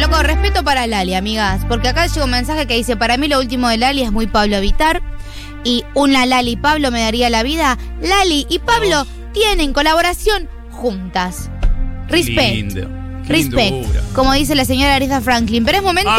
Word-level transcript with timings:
Loco, 0.00 0.22
respeto 0.22 0.62
para 0.62 0.86
Lali, 0.86 1.14
amigas. 1.14 1.62
Porque 1.68 1.88
acá 1.88 2.06
llega 2.06 2.24
un 2.24 2.30
mensaje 2.30 2.68
que 2.68 2.76
dice: 2.76 2.96
Para 2.96 3.16
mí, 3.16 3.26
lo 3.26 3.40
último 3.40 3.68
de 3.68 3.78
Lali 3.78 4.02
es 4.02 4.12
muy 4.12 4.28
Pablo 4.28 4.60
Vitar. 4.60 5.02
Y 5.64 5.82
una 5.94 6.26
Lali 6.26 6.52
y 6.52 6.56
Pablo 6.56 6.92
me 6.92 7.00
daría 7.00 7.28
la 7.28 7.42
vida. 7.42 7.76
Lali 8.00 8.46
y 8.48 8.60
Pablo 8.60 9.04
tienen 9.32 9.72
colaboración 9.72 10.53
juntas. 10.84 11.50
Respect. 12.08 12.54
Lindo. 12.54 12.88
Qué 13.26 13.32
Respect. 13.32 13.72
lindura. 13.72 14.02
Como 14.14 14.34
dice 14.34 14.54
la 14.54 14.66
señora 14.66 14.94
Aretha 14.94 15.22
Franklin. 15.22 15.64
Pero 15.64 15.78
es 15.78 15.84
momento. 15.84 16.10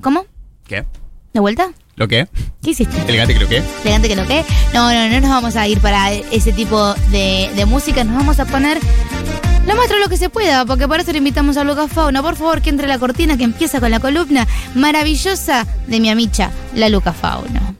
¿Cómo? 0.00 0.26
¿Qué? 0.66 0.84
¿De 1.32 1.40
vuelta? 1.40 1.70
¿Lo 1.94 2.08
qué? 2.08 2.26
¿Qué 2.60 2.70
hiciste? 2.70 3.00
¿Elegante 3.06 3.34
que? 3.34 3.62
elegante 3.84 4.08
que 4.08 4.16
lo 4.16 4.26
que. 4.26 4.44
No, 4.74 4.92
no, 4.92 5.08
no 5.08 5.20
nos 5.20 5.30
vamos 5.30 5.54
a 5.54 5.68
ir 5.68 5.78
para 5.78 6.12
ese 6.12 6.52
tipo 6.52 6.94
de, 7.12 7.50
de 7.54 7.66
música. 7.66 8.02
Nos 8.02 8.16
vamos 8.16 8.40
a 8.40 8.46
poner 8.46 8.80
lo 9.66 9.76
más 9.76 9.88
lo 9.90 10.08
que 10.08 10.16
se 10.16 10.28
pueda, 10.28 10.64
porque 10.64 10.88
por 10.88 10.98
eso 10.98 11.12
le 11.12 11.18
invitamos 11.18 11.56
a 11.56 11.62
Lucas 11.62 11.92
Fauna. 11.92 12.20
Por 12.20 12.34
favor, 12.34 12.60
que 12.62 12.70
entre 12.70 12.88
la 12.88 12.98
cortina 12.98 13.36
que 13.36 13.44
empieza 13.44 13.78
con 13.78 13.92
la 13.92 14.00
columna 14.00 14.48
maravillosa 14.74 15.66
de 15.86 16.00
mi 16.00 16.10
amicha, 16.10 16.50
la 16.74 16.88
Luca 16.88 17.12
Fauna. 17.12 17.74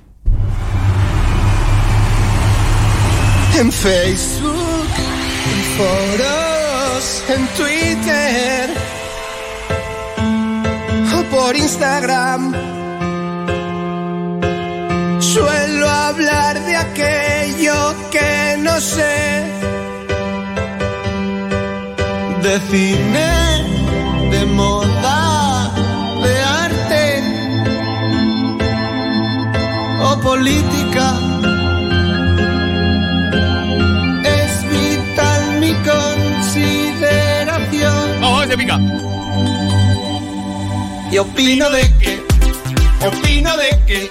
En 3.59 3.71
Facebook, 3.71 4.52
foros, 5.77 7.25
en 7.29 7.47
Twitter 7.57 8.71
o 11.19 11.23
por 11.34 11.56
Instagram. 11.56 12.53
Suelo 15.20 15.89
hablar 15.89 16.61
de 16.61 16.77
aquello 16.77 17.95
que 18.11 18.56
no 18.59 18.81
sé. 18.81 19.45
De 22.43 22.55
cine, 22.70 23.31
de 24.33 24.45
moda, 24.47 25.70
de 26.25 26.34
arte 26.65 27.23
o 30.11 30.20
política. 30.20 31.22
Se 38.53 38.58
pica. 38.58 38.78
Y 41.11 41.17
opino 41.17 41.70
de 41.70 41.91
que, 41.98 42.22
opino 43.06 43.56
de 43.56 43.81
que, 43.86 44.11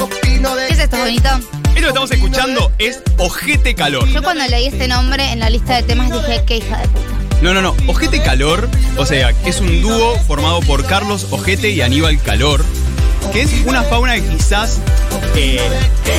opino 0.00 0.56
de 0.56 0.66
¿Qué 0.66 0.72
es 0.72 0.78
esto, 0.80 0.96
bonito? 0.96 1.28
Esto 1.28 1.74
que 1.74 1.86
estamos 1.86 2.10
escuchando 2.10 2.72
es 2.78 3.00
Ojete 3.18 3.76
Calor. 3.76 4.08
Yo 4.08 4.20
cuando 4.20 4.44
leí 4.48 4.66
este 4.66 4.88
nombre 4.88 5.30
en 5.30 5.38
la 5.38 5.48
lista 5.48 5.76
de 5.76 5.84
temas 5.84 6.10
dije, 6.10 6.42
qué 6.44 6.56
hija 6.56 6.78
de 6.78 6.88
puta. 6.88 7.06
No, 7.40 7.54
no, 7.54 7.62
no. 7.62 7.76
Ojete 7.86 8.20
Calor, 8.20 8.68
o 8.98 9.06
sea, 9.06 9.32
es 9.44 9.60
un 9.60 9.80
dúo 9.80 10.18
formado 10.26 10.58
por 10.62 10.84
Carlos 10.84 11.28
Ojete 11.30 11.70
y 11.70 11.82
Aníbal 11.82 12.20
Calor, 12.20 12.64
que 13.32 13.42
es 13.42 13.52
una 13.64 13.84
fauna 13.84 14.16
que 14.16 14.22
quizás 14.22 14.80
eh, 15.36 15.60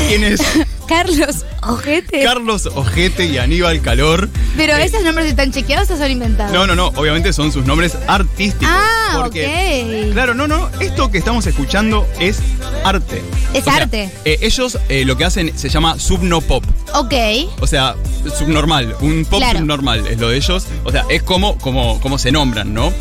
tienes 0.07 0.41
Carlos, 0.87 1.45
ojete. 1.61 2.23
Carlos 2.23 2.65
Ojete 2.75 3.25
y 3.25 3.37
Aníbal 3.37 3.81
Calor. 3.81 4.29
Pero 4.57 4.75
Eh, 4.75 4.85
esos 4.85 5.03
nombres 5.03 5.27
están 5.27 5.51
chequeados 5.51 5.89
o 5.91 5.97
son 5.97 6.11
inventados. 6.11 6.51
No, 6.53 6.67
no, 6.67 6.75
no, 6.75 6.87
obviamente 6.99 7.31
son 7.33 7.51
sus 7.51 7.65
nombres 7.65 7.97
artísticos. 8.07 8.67
Ah, 8.69 9.19
porque, 9.23 10.05
ok. 10.07 10.13
Claro, 10.13 10.33
no, 10.33 10.47
no, 10.47 10.69
esto 10.79 11.09
que 11.09 11.17
estamos 11.17 11.45
escuchando 11.47 12.07
es 12.19 12.39
arte. 12.83 13.21
Es 13.53 13.61
O 13.61 13.63
sea, 13.65 13.75
arte. 13.77 14.09
eh, 14.25 14.37
ellos 14.41 14.77
eh, 14.89 15.05
lo 15.05 15.15
que 15.17 15.25
hacen 15.25 15.57
se 15.57 15.69
llama 15.69 15.97
subnopop. 15.99 16.63
Ok. 16.93 17.13
O 17.61 17.67
sea, 17.67 17.95
subnormal, 18.37 18.95
un 19.01 19.25
pop 19.25 19.39
Claro. 19.39 19.59
subnormal 19.59 20.05
es 20.07 20.19
lo 20.19 20.29
de 20.29 20.37
ellos. 20.37 20.65
O 20.83 20.91
sea, 20.91 21.05
es 21.09 21.23
como, 21.23 21.57
como, 21.59 21.99
como 22.01 22.17
se 22.17 22.31
nombran, 22.31 22.73
¿no? 22.73 22.91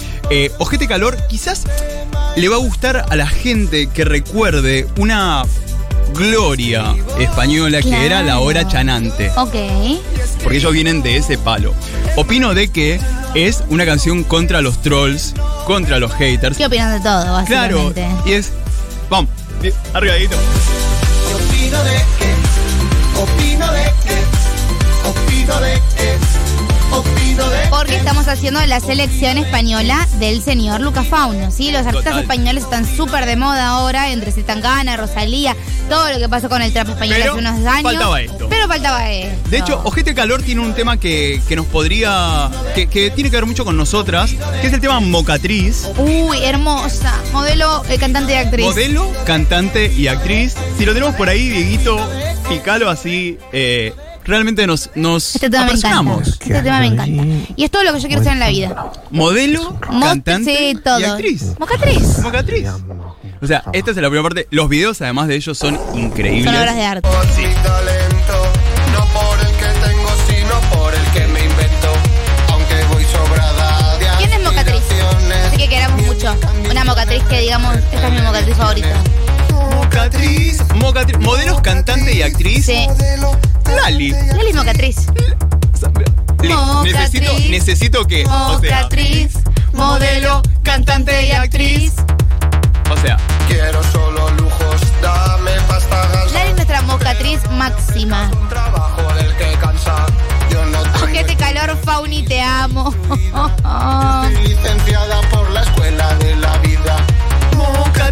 Ojete 0.58 0.88
Calor 0.88 1.18
quizás 1.28 1.64
le 2.36 2.48
va 2.48 2.56
a 2.56 2.58
gustar 2.58 3.04
a 3.10 3.16
la 3.16 3.26
gente 3.26 3.88
que 3.88 4.04
recuerde 4.06 4.86
una 4.96 5.44
gloria 6.12 6.94
española 7.18 7.82
que 7.82 7.88
Claro. 7.88 8.04
era 8.04 8.22
la 8.22 8.38
hora 8.40 8.66
chanante. 8.68 9.30
Ok. 9.36 9.54
Porque 10.42 10.58
ellos 10.58 10.72
vienen 10.72 11.02
de 11.02 11.16
ese 11.16 11.38
palo. 11.38 11.74
Opino 12.16 12.54
de 12.54 12.68
que 12.68 13.00
es 13.34 13.62
una 13.68 13.84
canción 13.86 14.24
contra 14.24 14.60
los 14.60 14.80
trolls, 14.82 15.34
contra 15.66 15.98
los 15.98 16.12
haters. 16.12 16.56
¿Qué 16.56 16.66
opinan 16.66 16.92
de 16.92 17.00
todo, 17.08 17.44
Claro, 17.44 17.92
y 18.26 18.32
es. 18.32 18.52
Vamos, 19.08 19.30
arribadito. 19.94 20.36
opino 21.34 21.82
de 21.84 21.90
que, 22.18 23.20
opino 23.20 23.72
de 23.72 23.82
que, 24.04 25.08
opino 25.08 25.60
de 25.60 25.60
que, 25.60 25.60
opino 25.60 25.60
de 25.60 25.80
Porque 27.70 27.96
estamos 27.96 28.28
haciendo 28.28 28.64
la 28.66 28.78
selección 28.80 29.38
española 29.38 30.06
del 30.18 30.42
señor 30.42 30.80
Luca 30.82 31.02
Fauno, 31.02 31.50
¿sí? 31.50 31.70
Los 31.72 31.80
artistas 31.86 32.04
Total. 32.04 32.20
españoles 32.20 32.64
están 32.64 32.84
súper 32.86 33.24
de 33.26 33.36
moda 33.36 33.68
ahora, 33.68 34.10
entre 34.12 34.30
Zetangana, 34.30 34.96
Rosalía, 34.96 35.56
todo 35.88 36.12
lo 36.12 36.18
que 36.18 36.28
pasó 36.28 36.48
con 36.48 36.60
el 36.62 36.72
trap 36.72 36.90
español 36.90 37.16
Pero 37.18 37.32
hace 37.32 37.40
unos 37.40 37.66
años. 37.66 37.82
faltaba 37.82 38.20
esto. 38.20 38.46
Pero 38.48 38.68
faltaba 38.68 39.10
esto. 39.10 39.50
De 39.50 39.58
hecho, 39.58 39.80
Ojete 39.84 40.14
Calor 40.14 40.42
tiene 40.42 40.60
un 40.60 40.74
tema 40.74 40.98
que, 40.98 41.40
que 41.48 41.56
nos 41.56 41.66
podría. 41.66 42.50
Que, 42.74 42.86
que 42.86 43.10
tiene 43.10 43.30
que 43.30 43.36
ver 43.36 43.46
mucho 43.46 43.64
con 43.64 43.76
nosotras, 43.76 44.34
que 44.60 44.66
es 44.66 44.72
el 44.72 44.80
tema 44.80 45.00
Mocatriz. 45.00 45.88
Uy, 45.96 46.38
hermosa. 46.44 47.14
Modelo, 47.32 47.82
eh, 47.88 47.96
cantante 47.98 48.34
y 48.34 48.36
actriz. 48.36 48.66
Modelo, 48.66 49.10
cantante 49.24 49.90
y 49.92 50.08
actriz. 50.08 50.54
Si 50.78 50.84
lo 50.84 50.92
tenemos 50.92 51.14
por 51.16 51.28
ahí, 51.28 51.48
Dieguito, 51.48 51.98
picalo 52.48 52.90
así. 52.90 53.38
eh, 53.52 53.92
realmente 54.24 54.66
nos, 54.66 54.90
nos 54.94 55.34
Este 55.34 55.50
tema 55.50 55.64
me 55.66 55.72
encanta. 55.72 55.88
apasionamos. 55.88 56.28
Este 56.28 56.62
tema 56.62 56.80
me 56.80 56.86
encanta. 56.86 57.52
Y 57.56 57.64
es 57.64 57.70
todo 57.70 57.82
lo 57.84 57.92
que 57.94 58.00
yo 58.00 58.08
quiero 58.08 58.22
ser 58.22 58.32
en 58.32 58.40
la 58.40 58.48
vida. 58.48 58.92
Modelo, 59.10 59.78
Mo- 59.90 60.00
cantante 60.00 60.56
sí, 60.56 60.78
todo. 60.82 61.00
y 61.00 61.04
actriz. 61.04 61.54
Mocatriz. 61.58 62.18
Mocatriz. 62.18 62.68
O 63.40 63.46
sea, 63.46 63.64
esta 63.72 63.90
es 63.90 63.96
la 63.96 64.02
primera 64.08 64.22
parte. 64.22 64.46
Los 64.50 64.68
videos, 64.68 65.00
además 65.02 65.28
de 65.28 65.36
ellos, 65.36 65.58
son 65.58 65.78
increíbles. 65.94 66.44
Son 66.44 66.56
obras 66.62 66.76
de 66.76 66.84
arte. 66.84 67.08
¿Quién 74.18 74.32
es 74.32 74.40
Mocatriz? 74.42 74.82
Así 75.46 75.56
que 75.56 75.68
queramos 75.68 76.02
mucho. 76.06 76.34
Una 76.70 76.84
mocatriz 76.84 77.22
que 77.24 77.40
digamos, 77.40 77.76
esta 77.76 78.06
es 78.08 78.12
mi 78.12 78.20
mocatriz 78.22 78.56
favorita. 78.56 79.02
Mocatriz. 79.74 80.58
Mocatriz. 80.76 81.18
Modelos, 81.18 81.60
cantante 81.60 82.14
y 82.14 82.22
actriz. 82.22 82.66
Sí. 82.66 82.86
Lali. 83.76 84.10
Lali 84.10 84.52
Mocatriz. 84.52 85.06
Le- 86.42 86.54
Mocatriz. 86.54 86.92
necesito, 86.92 87.32
necesito 87.50 88.06
que. 88.06 88.24
O 88.24 88.58
sea, 88.60 88.76
Mocatriz, 88.80 89.32
modelo, 89.72 90.42
cantante 90.62 91.26
y 91.26 91.32
actriz. 91.32 91.94
o 92.90 92.96
sea, 92.98 93.16
Quiero 93.48 93.82
solo 93.92 94.30
lujos, 94.30 94.80
dame 95.02 95.50
pasta 95.68 96.06
gas. 96.08 96.32
Lali 96.32 96.48
es 96.50 96.54
nuestra 96.56 96.82
mocatriz 96.82 97.40
máxima. 97.50 98.30
Un 98.40 98.48
trabajo 98.48 99.02
del 99.14 99.34
que 99.36 99.52
cansa. 99.60 100.06
Yo 100.50 100.64
no 100.66 100.82
tengo 100.82 101.04
Ojete 101.04 101.36
calor, 101.36 101.76
Fauni, 101.84 102.22
te 102.24 102.40
amo. 102.40 102.92
Estoy 103.10 104.48
licenciada 104.48 105.20
por 105.30 105.50
la 105.50 105.62
escuela 105.62 106.14
de 106.16 106.36
la 106.36 106.56
vida. 106.58 106.96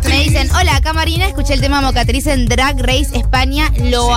Dicen, 0.02 0.09
hola, 0.54 0.76
acá 0.76 0.92
Marina, 0.92 1.26
escuché 1.26 1.54
el 1.54 1.60
tema 1.60 1.80
Mocatriz 1.80 2.26
en 2.26 2.46
Drag 2.46 2.78
Race 2.80 3.10
España, 3.14 3.70
lo 3.78 4.08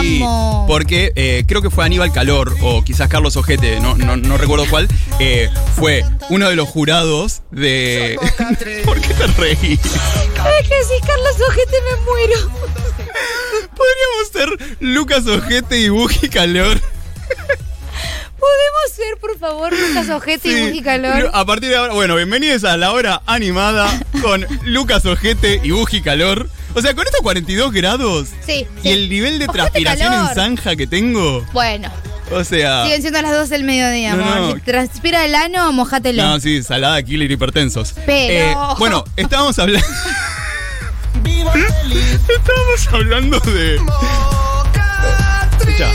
Sí, 0.00 0.20
amo. 0.22 0.64
Porque 0.68 1.12
eh, 1.16 1.44
creo 1.46 1.62
que 1.62 1.70
fue 1.70 1.84
Aníbal 1.84 2.12
Calor 2.12 2.54
o 2.62 2.82
quizás 2.82 3.08
Carlos 3.08 3.36
Ojete, 3.36 3.80
no, 3.80 3.94
no, 3.96 4.16
no 4.16 4.36
recuerdo 4.38 4.66
cuál, 4.68 4.88
eh, 5.18 5.50
fue 5.76 6.04
uno 6.30 6.48
de 6.48 6.56
los 6.56 6.68
jurados 6.68 7.42
de... 7.50 8.18
¿Por 8.84 9.00
qué 9.00 9.14
te 9.14 9.26
reís? 9.28 9.80
Ay, 10.40 10.62
que 10.68 10.84
sí, 10.84 10.94
Carlos 11.06 11.36
Ojete, 11.48 11.76
me 11.82 12.04
muero. 12.04 12.50
Podríamos 13.76 14.58
ser 14.58 14.76
Lucas 14.80 15.26
Ojete 15.26 15.78
y 15.80 15.88
Buji 15.88 16.28
Calor. 16.28 16.80
¿Podemos 18.42 18.96
ser, 18.96 19.16
por 19.20 19.38
favor, 19.38 19.72
Lucas 19.72 20.08
Ojete 20.10 20.48
y 20.48 20.52
Sí. 20.54 20.62
Buji 20.66 20.82
Calor? 20.82 21.30
A 21.32 21.44
partir 21.44 21.68
de 21.70 21.76
ahora, 21.76 21.92
bueno, 21.94 22.16
bienvenidos 22.16 22.64
a 22.64 22.76
la 22.76 22.90
hora 22.90 23.22
animada 23.26 23.88
con 24.20 24.44
Lucas 24.64 25.06
Ojete 25.06 25.60
y 25.62 25.70
Buji 25.70 26.02
Calor. 26.02 26.48
O 26.74 26.80
sea, 26.82 26.92
con 26.94 27.06
estos 27.06 27.20
42 27.20 27.70
grados 27.72 28.28
Sí. 28.44 28.66
y 28.82 28.88
el 28.88 29.08
nivel 29.08 29.38
de 29.38 29.44
Ojete 29.44 29.58
transpiración 29.58 30.08
calor. 30.12 30.28
en 30.30 30.34
zanja 30.34 30.74
que 30.74 30.88
tengo, 30.88 31.46
Bueno, 31.52 31.88
o 32.32 32.42
sea... 32.42 32.82
siguen 32.84 33.00
siendo 33.02 33.22
las 33.22 33.32
2 33.32 33.48
del 33.48 33.62
mediodía, 33.62 34.14
No, 34.16 34.24
amor. 34.24 34.36
no. 34.40 34.54
Si 34.56 34.60
transpira 34.62 35.24
el 35.24 35.36
ano, 35.36 35.70
mojátelo. 35.72 36.22
No, 36.24 36.40
sí, 36.40 36.64
salada, 36.64 37.00
killer, 37.02 37.30
hipertensos. 37.30 37.94
Pero- 38.06 38.50
Eh, 38.50 38.56
bueno, 38.78 39.04
estábamos 39.16 39.56
hablando. 39.60 39.86
estábamos 41.24 42.88
hablando 42.92 43.38
de. 43.38 43.76
Escucha. 45.60 45.90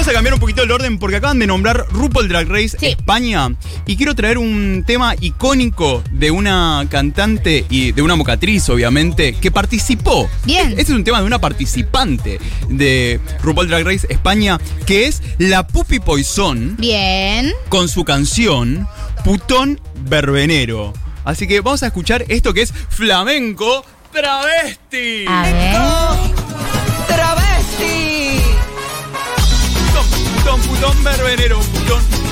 Vamos 0.00 0.12
a 0.12 0.14
cambiar 0.14 0.32
un 0.32 0.40
poquito 0.40 0.62
el 0.62 0.70
orden 0.70 0.98
porque 0.98 1.16
acaban 1.16 1.38
de 1.38 1.46
nombrar 1.46 1.84
RuPaul 1.90 2.26
Drag 2.26 2.48
Race 2.48 2.74
Sí. 2.80 2.86
España 2.86 3.54
y 3.84 3.98
quiero 3.98 4.14
traer 4.14 4.38
un 4.38 4.82
tema 4.86 5.14
icónico 5.20 6.02
de 6.10 6.30
una 6.30 6.86
cantante 6.88 7.66
y 7.68 7.92
de 7.92 8.00
una 8.00 8.16
mocatriz, 8.16 8.66
obviamente, 8.70 9.34
que 9.34 9.50
participó. 9.50 10.26
Bien. 10.46 10.70
Este 10.70 10.80
es 10.84 10.88
un 10.88 11.04
tema 11.04 11.20
de 11.20 11.26
una 11.26 11.38
participante 11.38 12.40
de 12.70 13.20
RuPaul 13.42 13.68
Drag 13.68 13.84
Race 13.84 14.06
España 14.08 14.58
que 14.86 15.06
es 15.06 15.20
la 15.36 15.66
Pupi 15.66 16.00
Poison 16.00 16.76
Bien. 16.78 17.52
con 17.68 17.86
su 17.90 18.02
canción 18.02 18.88
Putón 19.22 19.82
Verbenero. 20.08 20.94
Así 21.26 21.46
que 21.46 21.60
vamos 21.60 21.82
a 21.82 21.88
escuchar 21.88 22.24
esto 22.28 22.54
que 22.54 22.62
es 22.62 22.72
flamenco 22.88 23.84
travesti. 24.14 25.26
A 25.28 25.42
ver. 25.42 26.39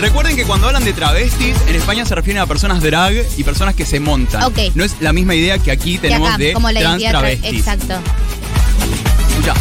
Recuerden 0.01 0.37
que 0.37 0.45
cuando 0.45 0.69
hablan 0.69 0.85
de 0.85 0.93
travestis, 0.93 1.57
en 1.67 1.75
España 1.75 2.05
se 2.07 2.15
refieren 2.15 2.41
a 2.41 2.47
personas 2.47 2.81
drag 2.83 3.15
y 3.37 3.43
personas 3.43 3.75
que 3.75 3.85
se 3.85 3.99
montan. 3.99 4.45
Ok. 4.45 4.59
No 4.75 4.85
es 4.85 4.95
la 5.01 5.13
misma 5.13 5.35
idea 5.35 5.59
que 5.59 5.73
aquí 5.73 5.99
tenemos 5.99 6.29
acá, 6.29 6.39
de 6.39 6.53
como 6.53 6.71
la 6.71 6.81
trans 6.81 7.03
travestis. 7.03 7.59
Exacto. 7.59 7.95
Escucha. 9.31 9.55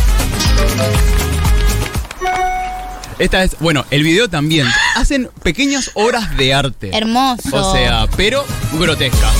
Esta 3.17 3.43
es, 3.43 3.57
bueno, 3.59 3.83
el 3.89 4.03
video 4.03 4.29
también. 4.29 4.67
Hacen 4.95 5.27
pequeñas 5.41 5.89
obras 5.95 6.37
de 6.37 6.53
arte. 6.53 6.95
Hermoso. 6.95 7.49
O 7.69 7.73
sea, 7.73 8.05
pero 8.15 8.45
grotesca. 8.73 9.31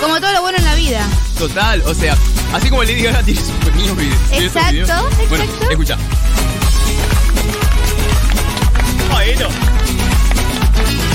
Como 0.00 0.20
todo 0.20 0.32
lo 0.32 0.42
bueno 0.42 0.58
en 0.58 0.64
la 0.64 0.74
vida. 0.76 1.04
Total, 1.38 1.82
o 1.86 1.94
sea, 1.94 2.16
así 2.54 2.68
como 2.70 2.84
Lady 2.84 3.02
Gaga 3.02 3.22
tiene 3.24 3.40
sus 3.40 3.50
pequeños 3.50 3.96
vide- 3.96 4.16
tiene 4.30 4.46
sus 4.46 4.56
Exacto, 4.56 4.72
videos. 4.72 5.28
Bueno, 5.28 5.44
exacto. 5.44 5.70
escucha. 5.70 5.96
Bueno. 9.10 9.71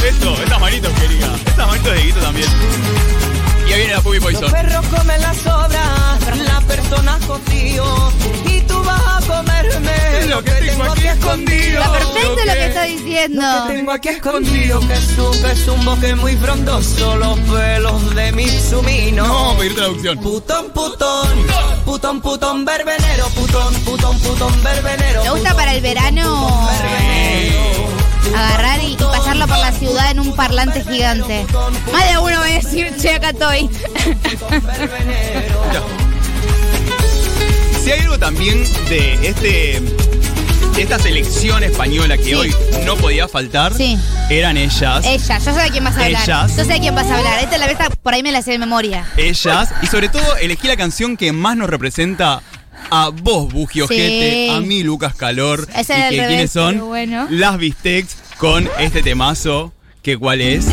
Esto, 0.06 0.34
estas 0.42 0.60
manitos, 0.60 0.94
querida. 0.94 1.36
Estas 1.46 1.68
manitos 1.68 1.94
de 1.94 2.02
Guito 2.04 2.20
también. 2.20 2.48
Y 3.68 3.74
ahí 3.74 3.80
viene 3.80 3.94
la 3.96 4.02
Puppy 4.02 4.16
Los 4.20 4.24
Poison. 4.26 4.52
perros 4.52 4.86
comen 4.88 5.22
las 5.22 5.38
sobras, 5.38 6.38
la 6.38 6.62
persona 6.62 7.20
cocido. 7.28 8.14
Y 8.46 8.62
tú 8.62 8.82
vas 8.84 9.24
a 9.24 9.28
comerme 9.28 10.26
Lo 10.28 10.42
que 10.42 10.52
tengo 10.52 10.84
aquí 10.84 11.08
escondido. 11.08 11.82
Está 11.82 11.92
perfecto 11.92 12.46
lo 12.46 12.54
que 12.54 12.66
está 12.66 12.82
Lo 12.84 12.88
diciendo. 12.88 13.42
que 13.68 13.74
tengo 13.74 13.92
aquí 13.92 14.10
escondido, 14.10 14.80
que 14.88 14.94
es 14.94 15.18
un, 15.18 15.42
que 15.42 15.52
es 15.52 15.68
un 15.68 15.86
bosque 15.86 16.16
muy 16.16 16.36
frondoso, 16.38 17.18
los 17.18 17.40
pelos 17.40 18.16
de 18.16 18.32
mi 18.32 18.48
sumino. 18.48 19.28
No, 19.28 19.34
vamos 19.34 19.56
a 19.56 19.60
pedir 19.60 19.76
traducción. 19.76 20.18
Putón, 20.20 20.70
putón, 20.70 21.28
putón, 21.84 22.22
putón, 22.22 22.66
verbenero, 22.66 23.28
putón, 23.36 23.74
putón, 23.84 24.20
putón, 24.20 24.64
verbenero. 24.64 25.24
Me 25.24 25.30
gusta 25.32 25.50
putón, 25.50 25.56
para 25.58 25.74
el 25.74 25.82
verano 25.82 26.70
agarrar 28.36 28.82
y, 28.84 28.94
y 28.94 28.98
pasarlo 28.98 29.48
por 29.48 29.58
la 29.58 29.72
ciudad 29.72 30.12
en 30.12 30.20
un 30.20 30.36
parlante 30.36 30.84
gigante. 30.84 31.46
Más 31.92 32.10
de 32.12 32.18
uno 32.18 32.38
va 32.40 32.46
a 32.46 32.50
decir, 32.50 32.94
che, 33.00 33.16
acá 33.16 33.30
estoy. 33.30 33.70
Si 37.84 37.92
hay 37.92 38.00
algo 38.02 38.18
también 38.20 38.64
de 38.90 39.28
este 39.28 39.82
esta 40.78 41.00
selección 41.00 41.64
española 41.64 42.18
que 42.18 42.24
Sí. 42.26 42.34
hoy 42.36 42.56
no 42.86 42.96
podía 42.98 43.28
faltar, 43.28 43.74
Sí. 43.74 43.98
eran 44.30 44.58
ellas. 44.58 45.04
Ella, 45.06 45.40
yo 45.40 45.54
sé 45.54 45.60
de 45.64 45.70
quién 45.72 45.84
vas 45.84 45.98
a 45.98 46.06
hablar. 46.06 46.22
Ellas. 46.24 46.56
Yo 46.56 46.64
sé 46.66 46.74
de 46.74 46.80
quién 46.80 46.94
vas 46.94 47.08
a 47.08 47.18
hablar. 47.18 47.40
Esta 47.44 47.58
la 47.58 47.66
vez 47.66 47.78
por 48.04 48.14
ahí 48.14 48.22
me 48.22 48.32
la 48.32 48.44
sé 48.44 48.52
de 48.52 48.60
memoria. 48.60 49.08
ellas 49.18 49.70
y 49.82 49.88
sobre 49.88 50.10
todo 50.10 50.36
elegí 50.38 50.68
la 50.68 50.78
canción 50.78 51.18
que 51.18 51.32
más 51.32 51.58
nos 51.58 51.68
representa 51.70 52.44
a 52.90 53.10
vos, 53.10 53.52
Bugi 53.52 53.82
Ojete, 53.82 54.48
Sí. 54.50 54.50
a 54.56 54.60
mí, 54.62 54.84
Lucas 54.84 55.14
Calor, 55.16 55.68
Ese 55.76 55.94
y 55.94 55.96
que 55.98 56.10
revés, 56.10 56.28
quiénes 56.28 56.52
son 56.52 56.80
bueno. 56.88 57.28
las 57.30 57.58
Bistecs 57.58 58.16
con 58.38 58.70
este 58.80 59.02
temazo, 59.02 59.74
que 60.02 60.18
cuál 60.18 60.42
es. 60.42 60.66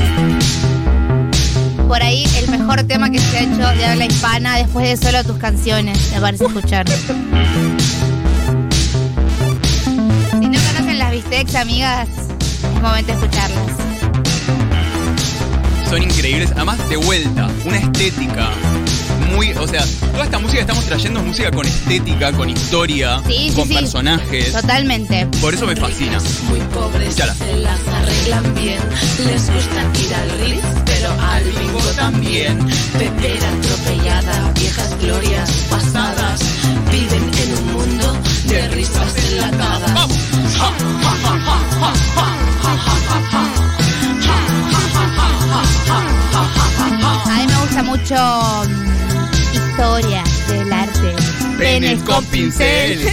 Por 1.88 2.02
ahí 2.02 2.24
el 2.38 2.50
mejor 2.50 2.82
tema 2.84 3.10
que 3.10 3.18
se 3.18 3.38
ha 3.38 3.42
hecho 3.42 3.78
de 3.78 3.84
habla 3.86 4.06
hispana 4.06 4.56
después 4.58 4.88
de 4.88 4.96
solo 5.06 5.22
tus 5.24 5.36
canciones, 5.38 6.10
me 6.12 6.20
parece 6.20 6.44
escuchar. 6.46 6.86
Si 6.88 7.12
no 10.48 10.58
conocen 10.72 10.98
las 10.98 11.12
Bistecs, 11.12 11.54
amigas, 11.54 12.08
es 12.08 12.82
momento 12.82 13.12
de 13.12 13.18
escucharlas. 13.18 13.70
Son 15.88 16.02
increíbles, 16.02 16.50
además 16.52 16.88
de 16.88 16.96
vuelta, 16.96 17.48
una 17.64 17.76
estética 17.76 18.50
muy, 19.34 19.52
o 19.52 19.66
sea, 19.66 19.84
toda 20.12 20.24
esta 20.24 20.38
música 20.38 20.54
que 20.56 20.60
estamos 20.60 20.84
trayendo 20.84 21.20
es 21.20 21.26
música 21.26 21.50
con 21.50 21.66
estética, 21.66 22.32
con 22.32 22.48
historia, 22.50 23.20
Sí, 23.26 23.48
sí, 23.50 23.54
con 23.54 23.68
sí. 23.68 23.74
personajes. 23.74 24.52
Totalmente. 24.52 25.26
Por 25.40 25.54
eso 25.54 25.66
me 25.66 25.76
fascina. 25.76 26.18
Muy 26.48 26.60
pobres 26.72 27.14
se 27.14 27.26
las 27.26 27.78
arreglan 27.88 28.54
bien. 28.54 28.80
Les 29.26 29.50
gusta 29.50 29.82
ir 30.04 30.14
al 30.14 30.30
Ritz, 30.40 30.64
pero 30.84 31.10
al 31.20 31.44
bingo 31.44 31.80
también. 31.96 32.58
Pepera 32.98 33.48
atropellada, 33.50 34.52
viejas 34.54 34.98
glorias 35.00 35.50
pasadas. 35.70 36.40
Viven 36.90 37.30
en 37.42 37.58
un 37.58 37.72
mundo 37.72 38.18
de 38.46 38.68
risas 38.68 39.16
enlatadas. 39.16 40.08
A 47.26 47.36
mí 47.38 47.46
me 47.46 47.56
gusta 47.60 47.82
mucho 47.82 48.14
mm, 48.68 49.13
historia 49.74 50.22
del 50.46 50.72
arte. 50.72 51.16
Penes 51.58 52.00
con 52.04 52.24
pincel. 52.26 53.08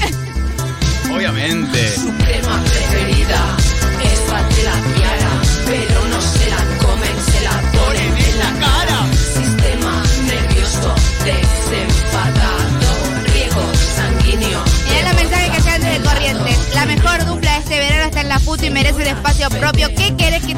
Obviamente. 1.12 1.96
Su 1.96 2.14
crema 2.18 2.62
preferida 2.62 3.58
es 4.04 4.64
la 4.64 4.94
tiara, 4.94 5.32
pero 5.66 6.08
no 6.08 6.22
se 6.22 6.50
la 6.52 6.86
comen, 6.86 7.18
se 7.26 7.44
la 7.44 7.62
ponen 7.72 8.16
en 8.16 8.40
la 8.40 8.60
cara. 8.60 9.08
Sistema 9.12 10.04
nervioso 10.28 10.94
desenfadado, 11.26 12.92
riego 13.34 13.64
sanguíneo. 13.96 14.64
Mirá 14.88 15.14
los 15.14 15.16
mensajes 15.16 15.50
que 15.56 15.62
sean 15.62 15.82
de 15.82 16.00
corrientes. 16.08 16.76
La 16.76 16.86
mejor 16.86 17.26
dupla 17.26 17.54
de 17.54 17.60
este 17.60 17.80
verano 17.80 18.04
está 18.04 18.22
en 18.22 18.30
la 18.30 18.40
puto 18.40 18.66
y 18.66 18.70
merece 18.70 19.02
un 19.02 19.08
espacio 19.08 19.50
propio. 19.50 19.88
¿Qué 19.90 19.96
querés 19.96 20.01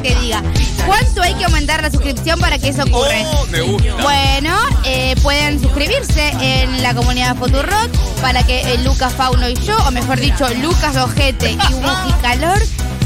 que 0.04 0.14
diga? 0.16 0.42
¿Cuánto 0.86 1.22
hay 1.22 1.34
que 1.34 1.46
aumentar 1.46 1.80
la 1.80 1.90
suscripción 1.90 2.38
para 2.38 2.58
que 2.58 2.68
eso 2.68 2.82
ocurra? 2.82 3.14
Oh, 3.24 3.46
me 3.46 3.62
gusta. 3.62 3.94
Bueno, 4.02 4.54
eh, 4.84 5.14
pueden 5.22 5.58
suscribirse 5.60 6.28
en 6.40 6.82
la 6.82 6.94
comunidad 6.94 7.36
Futurock 7.36 7.90
para 8.20 8.42
que 8.42 8.60
eh, 8.60 8.78
Lucas 8.84 9.14
Fauno 9.14 9.48
y 9.48 9.54
yo, 9.54 9.76
o 9.86 9.90
mejor 9.90 10.20
dicho, 10.20 10.46
Lucas 10.60 10.96
Ojete 10.96 11.52
y 11.52 11.74
Buji 11.74 12.12
Calor, 12.20 12.58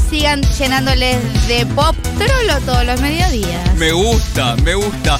sigan 0.09 0.41
llenándoles 0.57 1.17
de 1.47 1.65
pop 1.67 1.95
trolo 2.17 2.59
todos 2.65 2.85
los 2.85 2.99
mediodías. 2.99 3.75
Me 3.75 3.93
gusta, 3.93 4.57
me 4.57 4.75
gusta. 4.75 5.19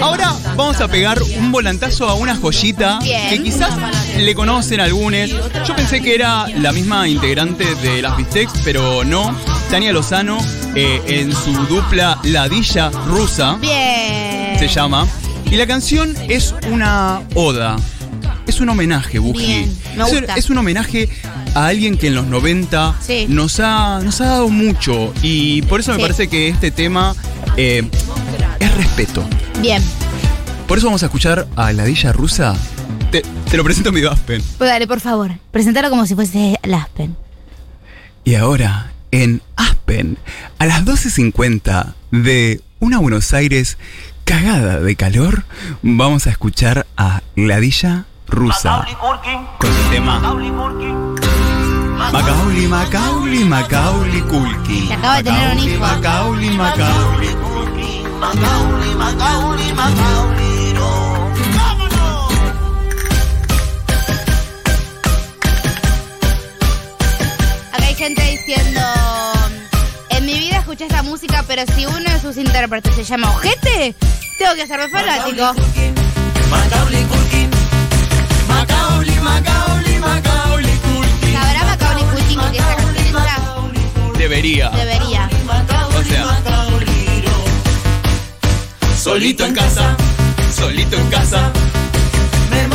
Ahora 0.00 0.32
vamos 0.54 0.80
a 0.80 0.86
pegar 0.86 1.20
un 1.22 1.50
volantazo 1.50 2.08
a 2.08 2.14
una 2.14 2.36
joyita 2.36 3.00
Bien. 3.02 3.30
que 3.30 3.42
quizás 3.42 3.74
le 4.16 4.34
conocen 4.36 4.80
algunos. 4.80 5.30
Yo 5.66 5.74
pensé 5.74 6.00
que 6.00 6.14
era 6.14 6.46
la 6.48 6.70
misma 6.72 7.08
integrante 7.08 7.74
de 7.76 8.00
las 8.02 8.16
Bistecs, 8.16 8.52
pero 8.64 9.04
no. 9.04 9.34
Tania 9.70 9.92
Lozano 9.92 10.38
eh, 10.74 11.02
en 11.06 11.32
su 11.32 11.52
dupla 11.66 12.18
Ladilla 12.24 12.90
Rusa 13.06 13.56
Bien. 13.60 14.58
se 14.58 14.68
llama. 14.68 15.06
Y 15.50 15.56
la 15.56 15.66
canción 15.66 16.14
es 16.28 16.54
una 16.70 17.20
oda. 17.34 17.76
Es 18.46 18.60
un 18.60 18.68
homenaje, 18.68 19.20
me 19.20 19.62
Es-. 19.64 19.68
Es 20.36 20.50
un 20.50 20.58
homenaje 20.58 21.08
a 21.54 21.66
alguien 21.66 21.98
que 21.98 22.06
en 22.08 22.14
los 22.14 22.26
90 22.26 22.94
Sí. 23.00 23.26
nos, 23.28 23.58
ha, 23.60 24.00
nos 24.02 24.20
ha 24.20 24.26
dado 24.26 24.48
mucho. 24.48 25.12
Y 25.22 25.62
por 25.62 25.80
eso 25.80 25.90
me 25.92 25.96
Sí. 25.96 26.02
parece 26.02 26.28
que 26.28 26.48
este 26.48 26.70
tema 26.70 27.14
eh, 27.56 27.88
es 28.60 28.74
respeto. 28.76 29.24
Bien. 29.60 29.82
Por 30.68 30.78
eso 30.78 30.86
vamos 30.86 31.02
a 31.02 31.06
escuchar 31.06 31.46
a 31.56 31.72
Ladilla 31.72 32.12
Rusa. 32.12 32.54
Te, 33.10 33.22
te 33.50 33.56
lo 33.56 33.64
presento 33.64 33.90
en 33.90 33.94
mi 33.96 34.04
Aspen. 34.04 34.42
Pues 34.58 34.70
dale, 34.70 34.86
por 34.86 35.00
favor, 35.00 35.32
presentalo 35.50 35.90
como 35.90 36.06
si 36.06 36.14
fuese 36.14 36.58
el 36.62 36.74
Aspen. 36.74 37.16
Y 38.24 38.34
ahora, 38.34 38.90
en 39.22 39.40
Aspen, 39.56 40.18
a 40.58 40.66
las 40.66 40.84
12.50 40.84 41.94
de 42.10 42.60
una 42.80 42.98
Buenos 42.98 43.32
Aires 43.32 43.78
cagada 44.24 44.80
de 44.80 44.94
calor, 44.94 45.44
vamos 45.80 46.26
a 46.26 46.30
escuchar 46.30 46.86
a 46.98 47.22
Ladilla 47.34 48.04
Rusa 48.28 48.86
con 49.58 49.72
su 49.72 49.90
tema 49.90 50.20
Macaulay, 52.12 52.68
Macaulay, 52.68 53.44
Macaulay 53.44 54.20
Culkin. 54.20 54.86
Se 54.88 54.94
acaba 54.94 55.16
de 55.16 55.22
tener 55.24 55.56
un 55.56 55.58
hijo. 55.60 55.80
Macaulay, 55.80 56.50
Macaulay 56.50 57.34
Culkin. 57.36 58.20
Macaulay, 58.20 58.94
Macaulay, 59.74 60.45
música, 71.16 71.42
pero 71.48 71.62
si 71.74 71.86
uno 71.86 71.98
de 71.98 72.20
sus 72.20 72.36
intérpretes 72.36 72.94
se 72.94 73.02
llama 73.02 73.30
Ojete, 73.30 73.94
tengo 74.38 74.54
que 74.54 74.62
hacerme 74.64 74.90
fanático. 74.90 75.54
¿Sabrá 81.32 81.64
Macaulay 81.64 82.04
Culkin 82.04 82.40
que 82.52 82.58
esa 82.58 82.76
canción 82.76 83.72
Debería. 84.18 84.68
debería. 84.68 85.30
O 85.98 86.04
sea, 86.04 86.38
solito 88.98 89.46
en 89.46 89.54
casa, 89.54 89.96
solito 90.54 90.98
en 90.98 91.08
casa. 91.08 91.50
Me 92.50 92.68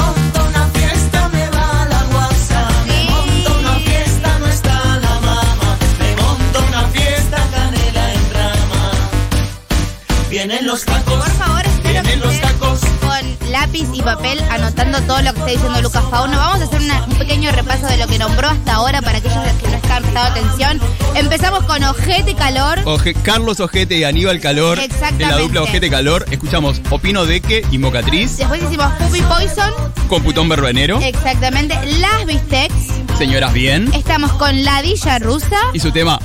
Vienen 10.32 10.66
los 10.66 10.86
tacos, 10.86 11.14
Por 11.26 11.30
favor, 11.32 11.62
espero 11.66 12.02
que 12.04 12.08
vienen 12.16 12.20
los 12.22 12.40
tacos. 12.40 12.80
con 13.02 13.52
lápiz 13.52 13.86
y 13.94 14.02
papel 14.02 14.42
anotando 14.50 15.02
todo 15.02 15.22
lo 15.22 15.34
que 15.34 15.40
está 15.40 15.52
diciendo 15.52 15.82
Lucas 15.82 16.04
Fauno. 16.10 16.38
Vamos 16.38 16.62
a 16.62 16.64
hacer 16.64 16.82
una- 16.82 17.04
un 17.04 17.16
pequeño 17.18 17.52
repaso 17.52 17.86
de 17.88 17.98
lo 17.98 18.08
que 18.08 18.18
nombró 18.18 18.48
hasta 18.48 18.76
ahora 18.76 19.02
para 19.02 19.18
aquellos 19.18 19.38
que 19.62 19.68
no 19.68 19.76
están 19.76 20.02
prestando 20.04 20.20
atención. 20.22 20.80
Empezamos 21.16 21.66
con 21.66 21.84
Ojete 21.84 22.34
Calor. 22.36 22.80
Oje- 22.86 23.14
Carlos 23.14 23.60
Ojete 23.60 23.98
y 23.98 24.04
Aníbal 24.06 24.40
Calor. 24.40 24.78
De 24.80 24.88
la 24.88 24.94
Exactamente. 24.94 25.42
dupla 25.44 25.62
Ojete 25.64 25.90
Calor. 25.90 26.26
Escuchamos 26.32 26.82
Opino 26.90 27.26
Deque 27.26 27.66
y 27.70 27.78
Mocatriz. 27.78 28.38
Después 28.38 28.64
hicimos 28.64 28.92
Puppy 28.94 29.22
Poison. 29.24 29.74
Computón 30.08 30.48
Berbenero. 30.48 31.00
Exactamente. 31.02 31.78
Las 32.00 32.26
Bistecs. 32.26 32.74
Señoras 33.18 33.52
bien. 33.52 33.94
Estamos 33.94 34.32
con 34.34 34.64
La 34.64 34.82
Dilla 34.82 35.20
Rusa. 35.20 35.60
Y 35.74 35.80
su 35.80 35.92
tema 35.92 36.20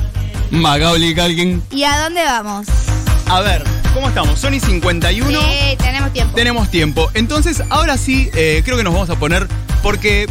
Magali 0.52 1.12
Galgin. 1.12 1.60
¿Y 1.72 1.82
a 1.82 1.98
dónde 1.98 2.22
vamos? 2.25 2.68
A 3.28 3.40
ver, 3.40 3.64
¿cómo 3.96 4.08
estamos? 4.08 4.38
Sony 4.38 4.60
51. 4.60 5.40
Sí, 5.40 5.76
tenemos 5.78 6.12
tiempo. 6.12 6.34
Tenemos 6.34 6.70
tiempo. 6.70 7.10
Entonces, 7.14 7.62
ahora 7.70 7.96
sí, 7.96 8.30
eh, 8.34 8.60
creo 8.62 8.76
que 8.76 8.84
nos 8.84 8.92
vamos 8.92 9.08
a 9.08 9.16
poner 9.16 9.48
porque 9.82 10.26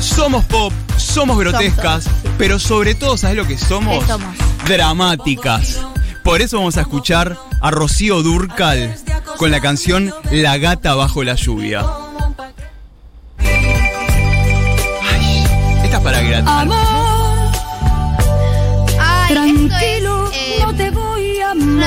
somos 0.00 0.44
pop, 0.46 0.72
somos 0.96 1.38
grotescas, 1.38 2.02
Somos, 2.04 2.20
sí. 2.22 2.28
pero 2.38 2.58
sobre 2.58 2.96
todo, 2.96 3.16
¿sabes 3.16 3.36
lo 3.36 3.46
que 3.46 3.56
somos? 3.56 4.02
¿Qué 4.04 4.10
somos? 4.10 4.36
Dramáticas. 4.66 5.80
Por 6.24 6.42
eso 6.42 6.56
vamos 6.58 6.76
a 6.76 6.80
escuchar 6.80 7.38
a 7.60 7.70
Rocío 7.70 8.20
Durcal 8.24 8.96
con 9.36 9.52
la 9.52 9.60
canción 9.60 10.12
La 10.32 10.58
gata 10.58 10.96
bajo 10.96 11.22
la 11.22 11.36
lluvia. 11.36 11.86
Ay, 13.38 15.44
esta 15.84 15.98
es 15.98 16.02
para 16.02 16.20
gratis. 16.20 16.50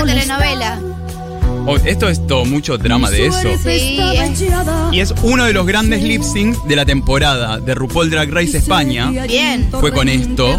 Una 0.04 0.14
telenovela. 0.14 0.80
Oh, 1.68 1.78
esto 1.78 2.10
es 2.10 2.26
todo 2.28 2.46
mucho 2.46 2.78
drama 2.78 3.10
de 3.10 3.26
eso. 3.28 3.40
Sí, 3.64 3.98
es- 4.00 4.44
Y 4.92 5.00
es 5.00 5.14
uno 5.24 5.46
de 5.46 5.54
los 5.54 5.66
grandes 5.66 6.04
lip 6.04 6.22
sync 6.22 6.56
de 6.66 6.76
la 6.76 6.86
temporada 6.86 7.60
de 7.60 7.74
RuPaul 7.74 8.10
Drag 8.12 8.30
Race 8.32 8.58
España. 8.58 9.10
Bien. 9.28 9.68
Fue 9.72 9.92
con 9.92 10.08
esto. 10.08 10.56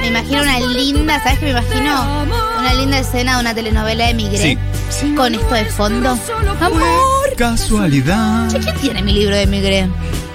Me 0.00 0.08
imagino 0.08 0.42
una 0.42 0.60
linda, 0.60 1.22
¿sabes 1.22 1.38
qué 1.38 1.46
me 1.46 1.50
imagino? 1.52 2.24
Una 2.58 2.74
linda 2.74 2.98
escena 2.98 3.34
de 3.36 3.40
una 3.40 3.54
telenovela 3.54 4.06
de 4.06 4.14
Migré. 4.14 4.58
Sí. 4.90 5.14
Con 5.14 5.34
esto 5.34 5.54
de 5.54 5.64
fondo. 5.66 6.18
Amor. 6.60 7.34
Casualidad. 7.36 8.50
Che, 8.50 8.58
¿Quién 8.58 8.76
tiene 8.76 9.02
mi 9.02 9.12
libro 9.12 9.34
de 9.34 9.46
Migré? 9.46 9.88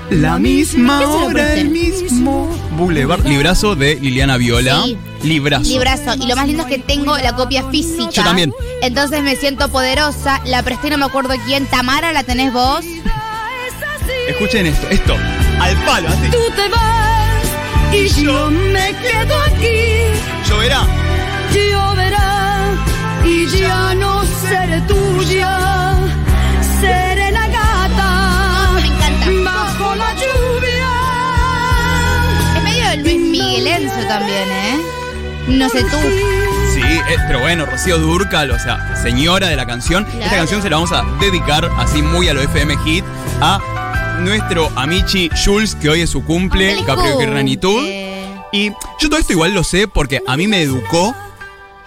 La 0.10 0.38
misma 0.40 1.00
¿Qué 1.00 1.06
hora, 1.06 1.54
el 1.54 1.70
mismo 1.70 2.50
Boulevard. 2.78 3.26
Librazo 3.26 3.76
de 3.76 3.96
Liliana 3.96 4.38
Viola. 4.38 4.82
Sí. 4.84 4.98
Librazo. 5.24 5.64
Librazo. 5.64 6.14
Y 6.16 6.28
lo 6.28 6.36
más 6.36 6.48
lindo 6.48 6.64
es 6.64 6.70
que 6.70 6.80
tengo 6.80 7.18
la 7.18 7.34
copia 7.36 7.64
física. 7.70 8.10
Yo 8.12 8.24
también. 8.24 8.54
Entonces 8.82 9.22
me 9.24 9.36
siento 9.36 9.70
poderosa. 9.70 10.42
La 10.46 10.62
presté, 10.64 10.90
no 10.90 10.98
me 10.98 11.06
acuerdo 11.06 11.34
quién. 11.46 11.66
Tamara, 11.68 12.12
¿la 12.14 12.24
tenés 12.24 12.52
vos? 12.54 12.84
Escuchen 14.28 14.66
esto, 14.68 14.88
esto. 14.90 15.16
Al 15.60 15.76
palo, 15.86 16.08
así. 16.10 16.30
Tú 16.32 16.40
te 16.56 16.68
vas 16.70 17.44
y 17.94 18.08
yo 18.24 18.50
me 18.52 18.94
quedo 19.02 19.40
aquí. 19.44 20.50
Lloverá. 20.50 20.82
Lloverá 21.54 22.62
y 23.26 23.46
ya 23.48 23.94
no 23.96 24.24
seré 24.48 24.82
tuya. 24.82 25.94
Seré 26.82 27.32
la 27.32 27.48
gata 27.48 28.72
Me 28.82 28.88
encanta. 28.88 29.52
bajo 29.52 29.96
la 29.96 30.14
lluvia. 30.16 30.92
Es 32.58 32.64
medio 32.64 33.04
Luis 33.04 33.20
Miguelenzo 33.30 33.96
también, 34.08 34.50
¿eh? 34.52 34.63
No 35.48 35.70
sé 35.70 35.82
tú. 35.84 35.98
Sí, 36.74 36.82
eh, 36.82 37.18
pero 37.28 37.40
bueno, 37.40 37.66
Rocío 37.66 38.00
Durcal, 38.00 38.52
o 38.52 38.60
sea, 38.60 38.96
señora 39.02 39.48
de 39.50 39.56
la 39.56 39.66
canción. 39.66 40.06
Esta 40.20 40.36
canción 40.38 40.62
se 40.62 40.70
la 40.70 40.78
vamos 40.78 40.92
a 40.92 41.04
dedicar 41.20 41.70
así 41.78 42.02
muy 42.02 42.28
a 42.30 42.34
lo 42.34 42.42
FM 42.42 42.76
Hit 42.86 43.04
a 43.42 43.60
nuestro 44.22 44.72
Amici 44.76 45.30
Jules, 45.44 45.76
que 45.76 45.90
hoy 45.90 46.02
es 46.02 46.10
su 46.10 46.24
cumple, 46.24 46.70
¡Feliz 46.72 46.86
Caprio 46.86 47.12
cumple! 47.14 47.30
Granitud. 47.32 47.84
Y 48.52 48.70
yo 49.00 49.10
todo 49.10 49.18
esto 49.18 49.34
igual 49.34 49.54
lo 49.54 49.64
sé 49.64 49.88
porque 49.88 50.22
a 50.26 50.38
mí 50.38 50.48
me 50.48 50.62
educó. 50.62 51.14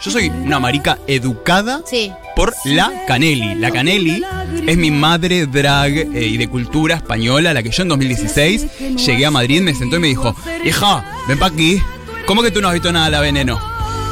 Yo 0.02 0.10
soy 0.10 0.28
una 0.28 0.60
marica 0.60 0.98
educada 1.06 1.80
Sí. 1.86 2.12
por 2.36 2.52
la 2.64 2.92
Canelli. 3.08 3.54
La 3.54 3.70
Canelli 3.70 4.22
es 4.66 4.76
mi 4.76 4.90
madre 4.90 5.46
drag 5.46 5.96
eh, 5.96 6.26
y 6.26 6.36
de 6.36 6.48
cultura 6.48 6.96
española, 6.96 7.54
la 7.54 7.62
que 7.62 7.70
yo 7.70 7.82
en 7.82 7.88
2016 7.88 8.66
llegué 9.06 9.24
a 9.24 9.30
Madrid, 9.30 9.62
me 9.62 9.74
sentó 9.74 9.96
y 9.96 10.00
me 10.00 10.08
dijo, 10.08 10.36
hija, 10.64 11.02
ven 11.28 11.38
pa' 11.38 11.46
aquí. 11.46 11.80
¿Cómo 12.26 12.42
que 12.42 12.50
tú 12.50 12.60
no 12.60 12.68
has 12.68 12.74
visto 12.74 12.92
nada 12.92 13.06
de 13.06 13.12
la 13.12 13.20
veneno? 13.20 13.60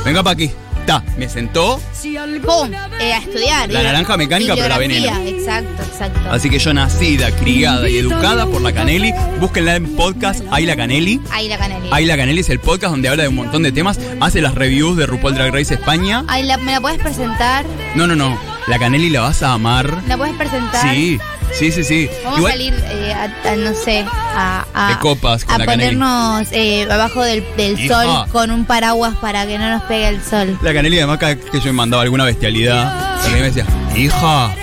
Venga 0.04 0.23
pa' 0.23 0.30
aquí. 0.33 0.50
Ta, 0.87 1.02
me 1.16 1.30
sentó, 1.30 1.80
¡Pum! 2.44 2.71
Eh, 3.00 3.14
a 3.14 3.18
estudiar. 3.18 3.73
La 3.73 3.83
naranja 3.83 4.18
mecánica, 4.18 4.54
pero 4.54 4.68
la 4.68 4.76
veneno. 4.76 5.06
Exacto, 5.26 5.83
exacto. 5.83 6.21
así 6.30 6.50
que 6.50 6.59
yo 6.59 6.75
nacida, 6.75 7.30
criada 7.30 7.88
y 7.88 7.97
educada 7.97 8.44
por 8.44 8.61
la 8.61 8.71
Canelli. 8.71 9.14
Búsquenla 9.40 9.76
en 9.76 9.97
podcast, 9.97 10.44
hay 10.50 10.66
la 10.66 10.76
Canelli. 10.76 11.23
Ahí 11.30 11.49
la 11.49 11.56
canelita. 11.56 11.97
Hay 11.97 12.04
la 12.04 12.18
Canelli 12.18 12.40
es 12.40 12.50
el 12.50 12.61
podcast 12.61 12.90
donde 12.90 13.09
habla 13.09 13.23
de 13.23 13.30
un 13.30 13.37
montón 13.37 13.62
de 13.62 13.73
temas, 13.73 13.99
hace 14.21 14.42
las 14.42 14.54
reviews 14.54 14.99
de 14.99 15.06
RuPaul 15.06 15.35
Drag 15.35 15.54
Race 15.54 15.73
España. 15.73 16.23
Ay, 16.28 16.42
la- 16.42 16.59
¿me 16.59 16.73
la 16.73 16.83
puedes 16.83 16.99
presentar? 17.00 17.64
No, 17.94 18.06
no, 18.06 18.14
no, 18.14 18.38
la 18.66 18.78
Canelli 18.78 19.09
la 19.09 19.23
vas 19.23 19.42
a 19.42 19.54
amar. 19.54 20.02
¿La 20.06 20.18
puedes 20.18 20.37
presentar? 20.37 20.83
Sí, 20.94 21.18
sí, 21.59 21.73
sí, 21.73 21.83
sí. 21.83 22.11
Vamos 22.25 22.40
Igual- 22.40 22.52
a 22.52 22.56
salir, 22.56 22.75
eh, 22.90 23.14
a, 23.14 23.49
a, 23.52 23.56
no 23.56 23.75
sé, 23.75 24.04
a, 24.35 24.67
a- 24.75 24.88
De 24.91 24.99
copas 24.99 25.45
con 25.45 25.55
a 25.55 25.59
la 25.59 25.64
ponernos 25.64 26.49
eh, 26.53 26.87
abajo 26.91 27.23
del, 27.23 27.45
sol 27.88 28.07
con 28.33 28.50
un 28.50 28.64
paraguas 28.64 29.14
para 29.21 29.47
que 29.47 29.59
no 29.59 29.69
nos 29.71 29.83
pegue 29.85 30.09
el 30.09 30.23
sol. 30.23 30.59
La 30.62 30.73
Canelli 30.75 30.99
además 30.99 31.19
cada 31.19 31.37
que 31.37 31.59
yo 31.61 31.67
me 31.67 31.73
mandaba 31.73 32.03
alguna 32.03 32.25
bestialidad, 32.25 33.17
también 33.23 33.41
me 33.43 33.50
decía, 33.50 33.67
hija, 33.97 34.55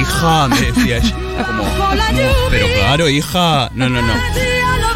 hija, 0.00 0.48
me 0.48 0.60
decía 0.60 0.96
ella. 0.98 1.14
Como, 1.46 1.62
"No, 1.64 2.28
pero 2.50 2.66
claro, 2.78 3.08
hija, 3.08 3.70
no, 3.74 3.88
no, 3.88 4.02
no. 4.02 4.12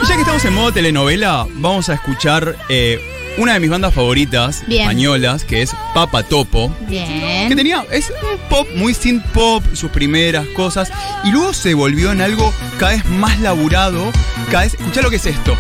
Ya 0.09 0.15
que 0.15 0.21
estamos 0.21 0.45
en 0.45 0.55
modo 0.55 0.73
telenovela, 0.73 1.47
vamos 1.55 1.89
a 1.89 1.95
escuchar 1.95 2.57
eh, 2.69 3.01
una 3.39 3.55
de 3.55 3.61
mis 3.61 3.71
bandas 3.71 3.93
favoritas 3.95 4.65
Bien. 4.67 4.83
españolas, 4.83 5.45
que 5.45 5.63
es 5.63 5.73
Papa 5.95 6.23
Topo. 6.23 6.75
Bien. 6.89 7.49
Que 7.49 7.57
tenía, 7.57 7.85
es 7.91 8.11
un 8.11 8.39
pop 8.49 8.67
muy 8.75 8.95
synth 8.95 9.25
pop, 9.33 9.63
sus 9.75 9.91
primeras 9.91 10.47
cosas, 10.49 10.91
y 11.25 11.31
luego 11.31 11.53
se 11.53 11.75
volvió 11.75 12.13
en 12.13 12.21
algo 12.21 12.53
cada 12.79 12.93
vez 12.93 13.05
más 13.07 13.39
laburado, 13.41 14.11
cada 14.51 14.65
vez, 14.65 14.75
escuchá 14.75 15.03
lo 15.03 15.11
que 15.11 15.17
es 15.17 15.27
esto. 15.27 15.57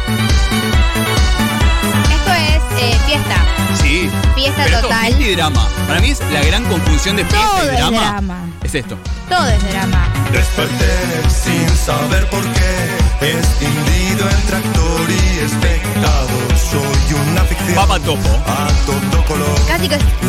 Esto 2.10 2.32
es 2.32 2.82
eh, 2.82 2.96
fiesta. 3.06 3.44
Sí. 3.82 4.10
Fiesta 4.34 4.62
pero 4.64 4.76
esto 4.78 4.90
es 4.90 5.10
total. 5.16 5.36
drama. 5.36 5.68
Para 5.86 6.00
mí 6.00 6.10
es 6.10 6.20
la 6.32 6.42
gran 6.42 6.64
conjunción 6.64 7.16
de 7.16 7.24
fiesta 7.24 7.48
Todo 7.58 7.72
y 7.72 7.76
es 7.76 7.90
drama. 7.90 8.45
Esto. 8.76 8.98
Todo 9.28 9.48
es 9.48 9.62
drama. 9.70 10.08
Desperté 10.32 10.92
sin 11.28 11.68
saber 11.76 12.28
por 12.30 12.42
qué, 12.42 13.28
escindido 13.38 14.28
entre 14.30 14.56
actor 14.56 15.10
y 15.10 15.38
espectador. 15.44 16.58
Soy 16.70 17.14
una 17.30 17.42
ficción 17.44 17.74
Papa 17.74 17.98
Topo. 18.00 18.28
a 18.46 18.68
todo 18.86 19.24
color. 19.26 19.58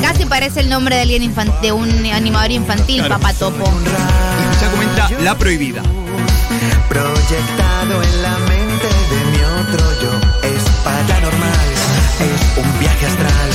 Casi, 0.01 0.25
parece 0.25 0.59
el 0.61 0.69
nombre 0.69 0.95
de 0.95 1.01
alguien 1.03 1.23
infan- 1.23 1.59
de 1.61 1.71
un 1.71 1.89
animador 2.07 2.51
infantil, 2.51 2.99
Claro. 3.03 3.15
Papá 3.19 3.33
Topo. 3.33 3.63
Y 3.65 4.65
cómo 4.69 4.81
entra 4.83 5.09
La 5.21 5.35
Prohibida. 5.37 5.81
Proyectado 6.89 8.01
en 8.03 8.21
la 8.23 8.37
mente 8.39 8.87
de 9.11 9.19
mi 9.31 9.43
otro 9.43 10.01
yo. 10.01 10.47
Es 10.47 10.63
paranormal, 10.83 11.67
es 12.21 12.63
un 12.63 12.79
viaje 12.79 13.05
astral. 13.05 13.49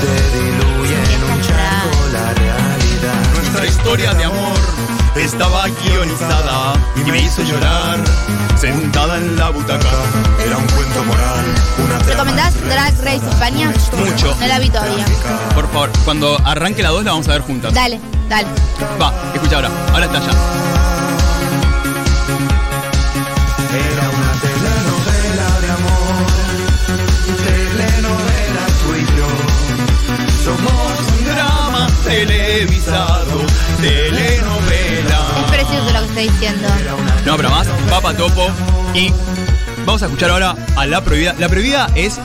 Se 0.00 0.38
diluye 0.38 0.67
Nuestra 3.58 3.76
historia 3.76 4.14
de 4.14 4.22
amor 4.22 4.56
estaba 5.16 5.66
guionizada 5.66 6.74
y 6.94 7.10
me 7.10 7.22
hizo 7.22 7.42
llorar 7.42 7.98
sentada 8.56 9.16
en 9.16 9.36
la 9.36 9.50
butaca. 9.50 9.88
Era 10.46 10.56
un 10.56 10.66
cuento 10.68 11.02
moral, 11.02 11.44
una 11.84 11.98
¿Recomendás 11.98 12.54
Drag 12.62 12.94
Race 13.02 13.28
España? 13.28 13.72
Mucho. 13.96 14.36
No 14.38 14.46
la 14.46 14.60
vi 14.60 14.70
todavía. 14.70 15.04
Por 15.56 15.66
favor, 15.72 15.90
cuando 16.04 16.40
arranque 16.44 16.84
la 16.84 16.90
2 16.90 17.04
la 17.04 17.10
vamos 17.10 17.26
a 17.26 17.32
ver 17.32 17.40
juntas. 17.40 17.74
Dale, 17.74 17.98
dale. 18.28 18.46
Va, 19.02 19.12
escucha 19.34 19.56
ahora. 19.56 19.70
Ahora 19.92 20.06
está 20.06 20.20
ya. 20.20 20.30
Era 23.74 24.10
una 24.10 24.32
telenovela 24.40 25.60
de 25.62 25.70
amor. 25.72 26.26
Telenovela 27.42 28.66
tú 28.84 28.94
y 28.94 29.04
yo. 29.18 29.28
Somos 30.44 30.98
Un 31.18 31.24
drama 31.24 31.88
televisado, 32.04 32.37
diciendo. 36.22 36.68
No, 37.24 37.36
pero 37.36 37.50
más, 37.50 37.66
Papa 37.90 38.14
Topo. 38.14 38.48
Y 38.94 39.12
vamos 39.84 40.02
a 40.02 40.06
escuchar 40.06 40.30
ahora 40.30 40.54
a 40.76 40.86
La 40.86 41.02
Prohibida. 41.02 41.34
La 41.38 41.48
Prohibida 41.48 41.88
es 41.94 42.18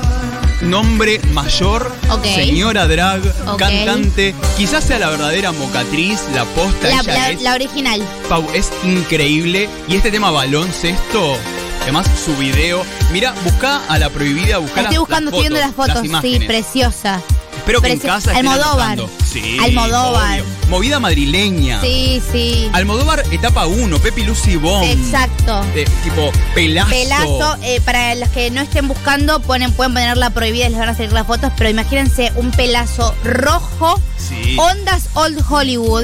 nombre 0.62 1.20
mayor, 1.34 1.92
señora 2.24 2.88
drag, 2.88 3.22
cantante. 3.58 4.34
Quizás 4.58 4.84
sea 4.86 5.00
la 5.00 5.10
verdadera 5.10 5.52
mocatriz, 5.52 6.22
la 6.34 6.46
posta. 6.46 6.88
La, 6.90 7.00
ella 7.02 7.14
la- 7.14 7.30
es, 7.32 7.42
la 7.42 7.54
original. 7.54 8.02
Pau, 8.30 8.48
es 8.54 8.72
increíble. 8.84 9.70
Y 9.88 9.96
este 9.98 10.10
tema 10.12 10.32
baloncesto, 10.32 11.36
además 11.82 12.08
su 12.24 12.36
video. 12.38 12.84
Mira, 13.12 13.34
busca 13.44 13.82
a 13.90 14.00
la 14.00 14.10
prohibida, 14.10 14.58
busca 14.60 14.82
Estoy 14.82 14.94
las- 14.96 15.00
buscando, 15.02 15.32
las 15.32 15.40
estoy 15.40 15.50
viendo 15.50 15.60
las 15.60 15.76
fotos. 15.76 16.22
sí, 16.22 16.40
preciosa. 16.48 17.22
Espero 17.63 17.82
que 17.82 17.93
en 17.93 18.00
casa 18.00 18.32
estén 18.32 18.46
Almodóvar. 18.46 18.91
anotando. 18.91 19.10
Sí, 19.25 19.58
Almodóvar. 19.63 20.41
obvio. 20.41 20.46
Movida 20.67 21.00
madrileña. 21.00 21.79
Sí, 21.79 22.22
sí. 22.29 22.70
Almodóvar 22.74 23.24
etapa 23.32 23.67
1, 23.67 24.00
Pepi 24.00 24.24
Lucy 24.24 24.58
Bomb. 24.58 24.84
Exacto. 24.84 25.63
De, 25.74 25.86
tipo, 26.03 26.29
pelazo. 26.53 26.89
Pelazo, 26.89 27.58
eh, 27.63 27.79
para 27.86 28.15
los 28.15 28.27
que 28.29 28.51
no 28.51 28.60
estén 28.60 28.89
buscando, 28.89 29.39
ponen, 29.41 29.72
pueden 29.72 29.93
poner 29.93 30.17
la 30.17 30.32
prohibida 30.32 30.65
y 30.67 30.72
les 30.72 30.79
van 30.79 30.89
a 30.89 30.93
salir 30.96 31.13
las 31.13 31.25
fotos, 31.25 31.53
pero 31.58 31.70
imagínense 31.70 32.34
un 32.36 32.51
pelazo 32.51 33.15
rojo, 33.24 33.98
Sí. 34.17 34.58
ondas 34.60 35.03
Old 35.13 35.41
Hollywood. 35.50 36.03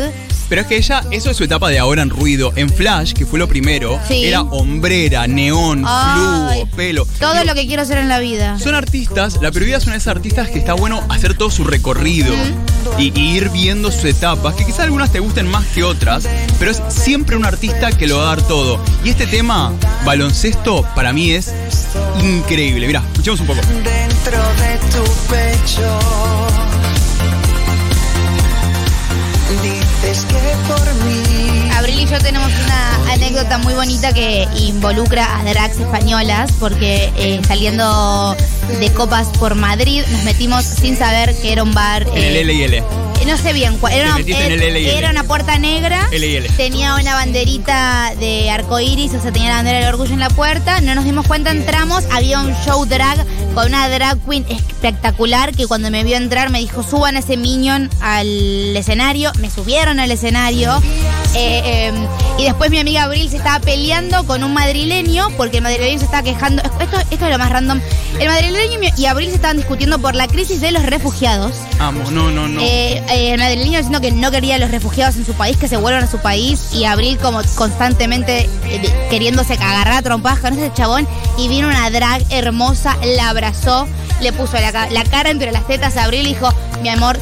Pero 0.49 0.61
es 0.61 0.67
que 0.67 0.77
ella, 0.77 1.03
eso 1.11 1.29
es 1.29 1.37
su 1.37 1.43
etapa 1.43 1.69
de 1.69 1.79
ahora 1.79 2.01
en 2.01 2.09
ruido. 2.09 2.51
En 2.55 2.69
Flash, 2.69 3.13
que 3.13 3.25
fue 3.25 3.39
lo 3.39 3.47
primero, 3.47 3.99
Sí. 4.07 4.25
era 4.25 4.41
hombrera, 4.41 5.27
neón, 5.27 5.85
flujo, 5.85 6.67
pelo. 6.75 7.05
Todo 7.19 7.33
Digo, 7.33 7.45
lo 7.45 7.53
que 7.55 7.67
quiero 7.67 7.83
hacer 7.83 7.99
en 7.99 8.09
la 8.09 8.19
vida. 8.19 8.57
Son 8.59 8.73
artistas, 8.75 9.39
la 9.41 9.51
una 9.85 9.93
de 9.93 9.99
esas 9.99 10.07
artistas 10.07 10.49
que 10.49 10.59
está 10.59 10.73
bueno 10.73 11.03
hacer 11.09 11.35
todo 11.35 11.51
su 11.51 11.63
recorrido 11.63 12.33
y, 12.97 13.11
y 13.17 13.35
ir 13.37 13.49
viendo 13.49 13.91
sus 13.91 14.05
etapas, 14.05 14.55
que 14.55 14.65
quizás 14.65 14.81
algunas 14.81 15.11
te 15.11 15.19
gusten 15.19 15.47
más 15.47 15.65
que 15.67 15.83
otras, 15.83 16.23
pero 16.57 16.71
es 16.71 16.81
siempre 16.89 17.35
un 17.35 17.45
artista 17.45 17.91
que 17.91 18.07
lo 18.07 18.17
va 18.17 18.23
a 18.23 18.35
dar 18.35 18.41
todo. 18.41 18.79
Y 19.03 19.09
este 19.09 19.27
tema, 19.27 19.71
baloncesto, 20.05 20.83
para 20.95 21.13
mí 21.13 21.31
es 21.31 21.53
increíble. 22.23 22.87
Mirá, 22.87 23.03
escuchemos 23.11 23.39
un 23.41 23.47
poco. 23.47 23.61
dentro 23.83 24.37
de 24.55 24.77
tu 24.91 25.03
pecho. 25.29 26.48
Y 32.09 32.11
yo 32.11 32.19
tenemos 32.19 32.51
una 32.63 33.13
anécdota 33.13 33.57
muy 33.57 33.73
bonita 33.73 34.13
que 34.13 34.47
involucra 34.57 35.39
a 35.39 35.43
drags 35.43 35.79
españolas 35.79 36.51
porque 36.59 37.11
eh, 37.17 37.41
saliendo 37.47 38.35
de 38.79 38.91
copas 38.93 39.27
por 39.37 39.55
Madrid 39.55 40.03
nos 40.11 40.23
metimos 40.23 40.65
sin 40.65 40.97
saber 40.97 41.35
que 41.41 41.51
era 41.51 41.63
un 41.63 41.73
bar. 41.73 42.07
En 42.13 42.17
el 42.17 42.49
eh, 42.49 42.63
L&L. 42.65 42.98
No 43.29 43.37
sé 43.37 43.53
bien 43.53 43.77
cuál. 43.77 43.93
Era, 43.93 44.15
una, 44.15 44.23
eh, 44.25 44.97
era 44.97 45.11
una 45.11 45.23
puerta 45.23 45.59
negra. 45.59 46.09
Tenía 46.57 46.95
una 46.95 47.13
banderita 47.13 48.15
de 48.19 48.49
arcoíris, 48.49 49.13
o 49.13 49.21
sea, 49.21 49.31
tenía 49.31 49.49
la 49.49 49.55
bandera 49.57 49.79
del 49.79 49.89
orgullo 49.89 50.13
en 50.13 50.19
la 50.19 50.31
puerta. 50.31 50.81
No 50.81 50.95
nos 50.95 51.05
dimos 51.05 51.27
cuenta, 51.27 51.51
entramos. 51.51 52.05
Había 52.11 52.39
un 52.39 52.55
show 52.65 52.83
drag 52.85 53.23
con 53.53 53.67
una 53.67 53.87
drag 53.87 54.17
queen 54.27 54.47
espectacular 54.49 55.55
que 55.55 55.67
cuando 55.67 55.91
me 55.91 56.03
vio 56.03 56.17
entrar 56.17 56.49
me 56.49 56.57
dijo: 56.57 56.81
suban 56.81 57.17
ese 57.17 57.37
minion 57.37 57.87
al 58.01 58.75
escenario. 58.75 59.31
Me 59.39 59.51
subieron 59.51 59.99
al 59.99 60.09
escenario. 60.09 60.81
Eh, 61.35 61.61
eh, 61.63 61.93
y 62.39 62.45
después 62.45 62.71
mi 62.71 62.79
amiga 62.79 63.03
Abril 63.03 63.29
se 63.29 63.37
estaba 63.37 63.59
peleando 63.59 64.25
con 64.25 64.43
un 64.43 64.53
madrileño 64.55 65.29
porque 65.37 65.57
el 65.57 65.63
madrileño 65.63 65.99
se 65.99 66.05
estaba 66.05 66.23
quejando. 66.23 66.63
Esto, 66.63 66.99
esto 67.11 67.25
es 67.25 67.31
lo 67.31 67.37
más 67.37 67.51
random. 67.51 67.79
El 68.19 68.27
madrileño 68.27 68.79
y 68.97 69.05
Abril 69.05 69.29
se 69.29 69.35
estaban 69.35 69.57
discutiendo 69.57 69.99
por 69.99 70.15
la 70.15 70.27
crisis 70.27 70.61
de 70.61 70.71
los 70.71 70.83
refugiados. 70.83 71.51
Amo, 71.79 72.11
no, 72.11 72.29
no, 72.29 72.47
no. 72.49 72.59
Eh, 72.61 73.01
eh, 73.09 73.37
madrileño 73.37 73.77
diciendo 73.77 74.01
que 74.01 74.11
no 74.11 74.31
quería 74.31 74.55
a 74.55 74.59
los 74.59 74.69
refugiados 74.69 75.15
en 75.15 75.25
su 75.25 75.33
país, 75.33 75.55
que 75.55 75.69
se 75.69 75.77
vuelvan 75.77 76.03
a 76.03 76.07
su 76.07 76.19
país, 76.19 76.73
y 76.73 76.83
Abril 76.83 77.17
como 77.17 77.41
constantemente 77.55 78.49
eh, 78.65 79.07
queriéndose 79.09 79.53
agarrar 79.53 79.93
a 79.93 80.01
trompadas 80.01 80.39
con 80.39 80.53
ese 80.53 80.73
chabón, 80.73 81.07
y 81.37 81.47
vino 81.47 81.69
una 81.69 81.89
drag 81.89 82.21
hermosa, 82.31 82.97
la 83.15 83.29
abrazó, 83.29 83.87
le 84.21 84.33
puso 84.33 84.53
la, 84.53 84.89
la 84.89 85.03
cara 85.05 85.29
entre 85.29 85.51
las 85.51 85.65
tetas 85.67 85.97
a 85.97 86.03
Abril 86.03 86.25
y 86.25 86.29
dijo, 86.29 86.53
mi 86.81 86.89
amor, 86.89 87.19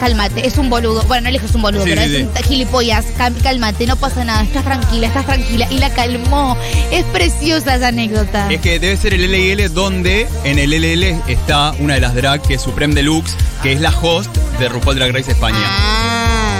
cálmate, 0.00 0.46
es 0.46 0.58
un 0.58 0.70
boludo. 0.70 1.02
Bueno, 1.04 1.24
no 1.24 1.30
le 1.30 1.38
dijo 1.38 1.46
es 1.46 1.54
un 1.54 1.62
boludo, 1.62 1.84
Sí, 1.84 1.90
pero 1.90 2.02
sí, 2.02 2.16
es 2.16 2.22
un 2.22 2.34
gilipollas, 2.44 3.06
cálmate, 3.42 3.86
no 3.86 3.96
pasa 3.96 4.24
nada, 4.24 4.42
estás 4.42 4.64
tranquila, 4.64 5.06
estás 5.06 5.26
tranquila, 5.26 5.66
y 5.70 5.78
la 5.78 5.90
calmó. 5.90 6.56
Es 6.90 7.04
preciosa 7.06 7.76
esa 7.76 7.88
anécdota. 7.88 8.50
Es 8.50 8.60
que 8.60 8.78
debe 8.78 8.96
ser 8.96 9.14
el 9.14 9.24
LL 9.24 9.72
donde 9.72 10.28
en 10.44 10.58
el 10.58 10.70
LL 10.70 11.22
está 11.28 11.72
una 11.78 11.94
de 11.94 12.00
las 12.00 12.14
drag 12.14 12.42
que 12.42 12.54
es 12.54 12.62
Supreme 12.62 12.94
Deluxe, 12.94 13.36
que 13.62 13.72
es 13.72 13.80
la 13.80 13.90
host 13.90 14.34
de 14.58 14.68
RuPaul 14.68 14.96
Drag 14.96 15.12
Race 15.12 15.30
España. 15.30 15.58
Ah. 15.60 16.13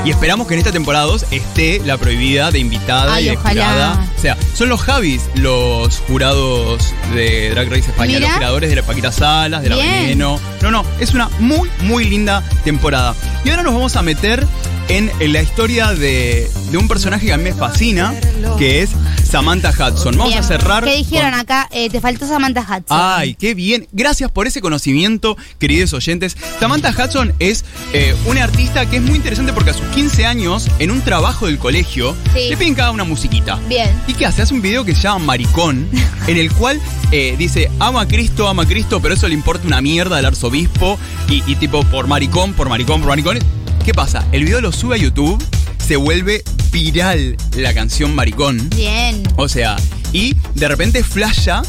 Y 0.05 0.11
esperamos 0.11 0.47
que 0.47 0.53
en 0.55 0.59
esta 0.59 0.71
temporada 0.73 1.07
2 1.07 1.27
esté 1.31 1.81
la 1.85 1.97
prohibida 1.97 2.51
de 2.51 2.59
invitada 2.59 3.15
Ay, 3.15 3.25
y 3.25 3.31
de 3.31 3.37
ojalá. 3.37 3.53
jurada. 3.73 4.07
O 4.17 4.21
sea, 4.21 4.37
son 4.55 4.69
los 4.69 4.83
Javis 4.83 5.23
los 5.35 5.99
jurados 6.01 6.93
de 7.15 7.49
Drag 7.51 7.71
Race 7.71 7.91
España, 7.91 8.19
Mira. 8.19 8.29
los 8.29 8.37
creadores 8.37 8.69
de 8.71 8.77
la 8.77 8.83
Paquita 8.83 9.11
Salas, 9.11 9.63
de 9.63 9.71
la 9.71 9.77
Bien. 9.77 10.03
Veneno. 10.03 10.39
No, 10.61 10.71
no, 10.71 10.85
es 11.01 11.15
una 11.15 11.31
muy, 11.39 11.71
muy 11.81 12.05
linda 12.05 12.43
temporada. 12.65 13.15
Y 13.45 13.51
ahora 13.51 13.63
nos 13.63 13.73
vamos 13.73 13.97
a 13.97 14.03
meter 14.03 14.47
en, 14.89 15.11
en 15.21 15.33
la 15.33 15.43
historia 15.43 15.93
de, 15.93 16.51
de 16.71 16.79
un 16.79 16.89
personaje 16.89 17.27
que 17.27 17.33
a 17.33 17.37
mí 17.37 17.45
me 17.45 17.55
fascina, 17.55 18.15
que 18.59 18.83
es 18.83 18.91
Samantha 19.29 19.71
Hudson. 19.71 20.17
Vamos 20.17 20.29
Bien. 20.33 20.39
a 20.45 20.47
cerrar. 20.47 20.85
¿Qué 20.85 20.97
dijeron 20.97 21.31
con- 21.31 21.41
acá? 21.41 21.69
Eh, 21.73 21.89
te 21.91 22.01
faltó 22.01 22.27
Samantha 22.27 22.61
Hudson. 22.63 22.85
Ay, 23.01 23.35
qué 23.35 23.55
bien. 23.55 23.89
Gracias 23.93 24.31
por 24.31 24.47
ese 24.47 24.61
conocimiento, 24.61 25.37
queridos 25.59 25.93
oyentes. 25.95 26.37
Samantha 26.61 26.91
Hudson 26.91 27.33
es 27.39 27.65
eh, 27.93 28.15
una 28.27 28.45
artista 28.45 28.89
que 28.89 28.97
es 28.97 29.03
muy 29.03 29.17
interesante 29.17 29.53
porque 29.53 29.71
a 29.71 29.75
sus 29.75 29.87
15 29.89 30.27
años, 30.27 30.69
en 30.79 30.91
un 30.91 31.01
trabajo 31.01 31.47
del 31.47 31.59
colegio, 31.59 32.15
Sí. 32.35 32.49
le 32.51 32.57
piden 32.57 32.75
cada 32.75 32.91
una 32.91 33.05
musiquita. 33.05 33.59
Bien. 33.69 33.91
¿Y 34.07 34.15
qué 34.15 34.27
hace? 34.27 34.43
Hace 34.43 34.55
un 34.55 34.63
video 34.63 34.85
que 34.85 34.95
se 34.95 35.03
llama 35.03 35.25
Maricón, 35.25 35.89
en 36.27 36.37
el 36.37 36.53
cual 36.53 36.81
eh, 37.11 37.35
dice, 37.39 37.71
ama 37.81 38.03
a 38.03 38.09
Cristo, 38.09 38.49
ama 38.49 38.65
a 38.65 38.67
Cristo, 38.67 39.01
pero 39.01 39.15
eso 39.15 39.27
le 39.29 39.35
importa 39.35 39.67
una 39.67 39.81
mierda 39.81 40.19
al 40.19 40.27
arzobispo. 40.27 40.99
Y, 41.29 41.43
y 41.51 41.57
tipo, 41.57 41.83
por 41.85 42.07
maricón, 42.07 42.53
por 42.53 42.69
maricón, 42.69 43.01
por 43.01 43.09
maricón. 43.09 43.39
¿Qué 43.85 43.95
pasa? 43.95 44.25
El 44.33 44.45
video 44.45 44.61
lo 44.61 44.73
sube 44.73 44.97
a 44.97 44.99
YouTube, 44.99 45.43
se 45.87 45.97
vuelve 45.97 46.43
viral 46.71 47.37
la 47.57 47.73
canción 47.73 48.15
Maricón. 48.15 48.71
Bien. 48.71 49.23
O 49.37 49.49
sea, 49.49 49.77
y 50.13 50.37
de 50.55 50.69
repente 50.69 51.03
flasha. 51.03 51.63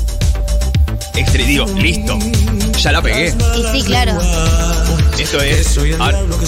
Este, 1.16 1.38
digo, 1.40 1.66
listo. 1.78 2.18
Ya 2.82 2.92
la 2.92 3.02
pegué. 3.02 3.34
Y 3.58 3.78
sí, 3.78 3.86
claro. 3.86 4.20
Esto 5.18 5.42
es. 5.42 5.78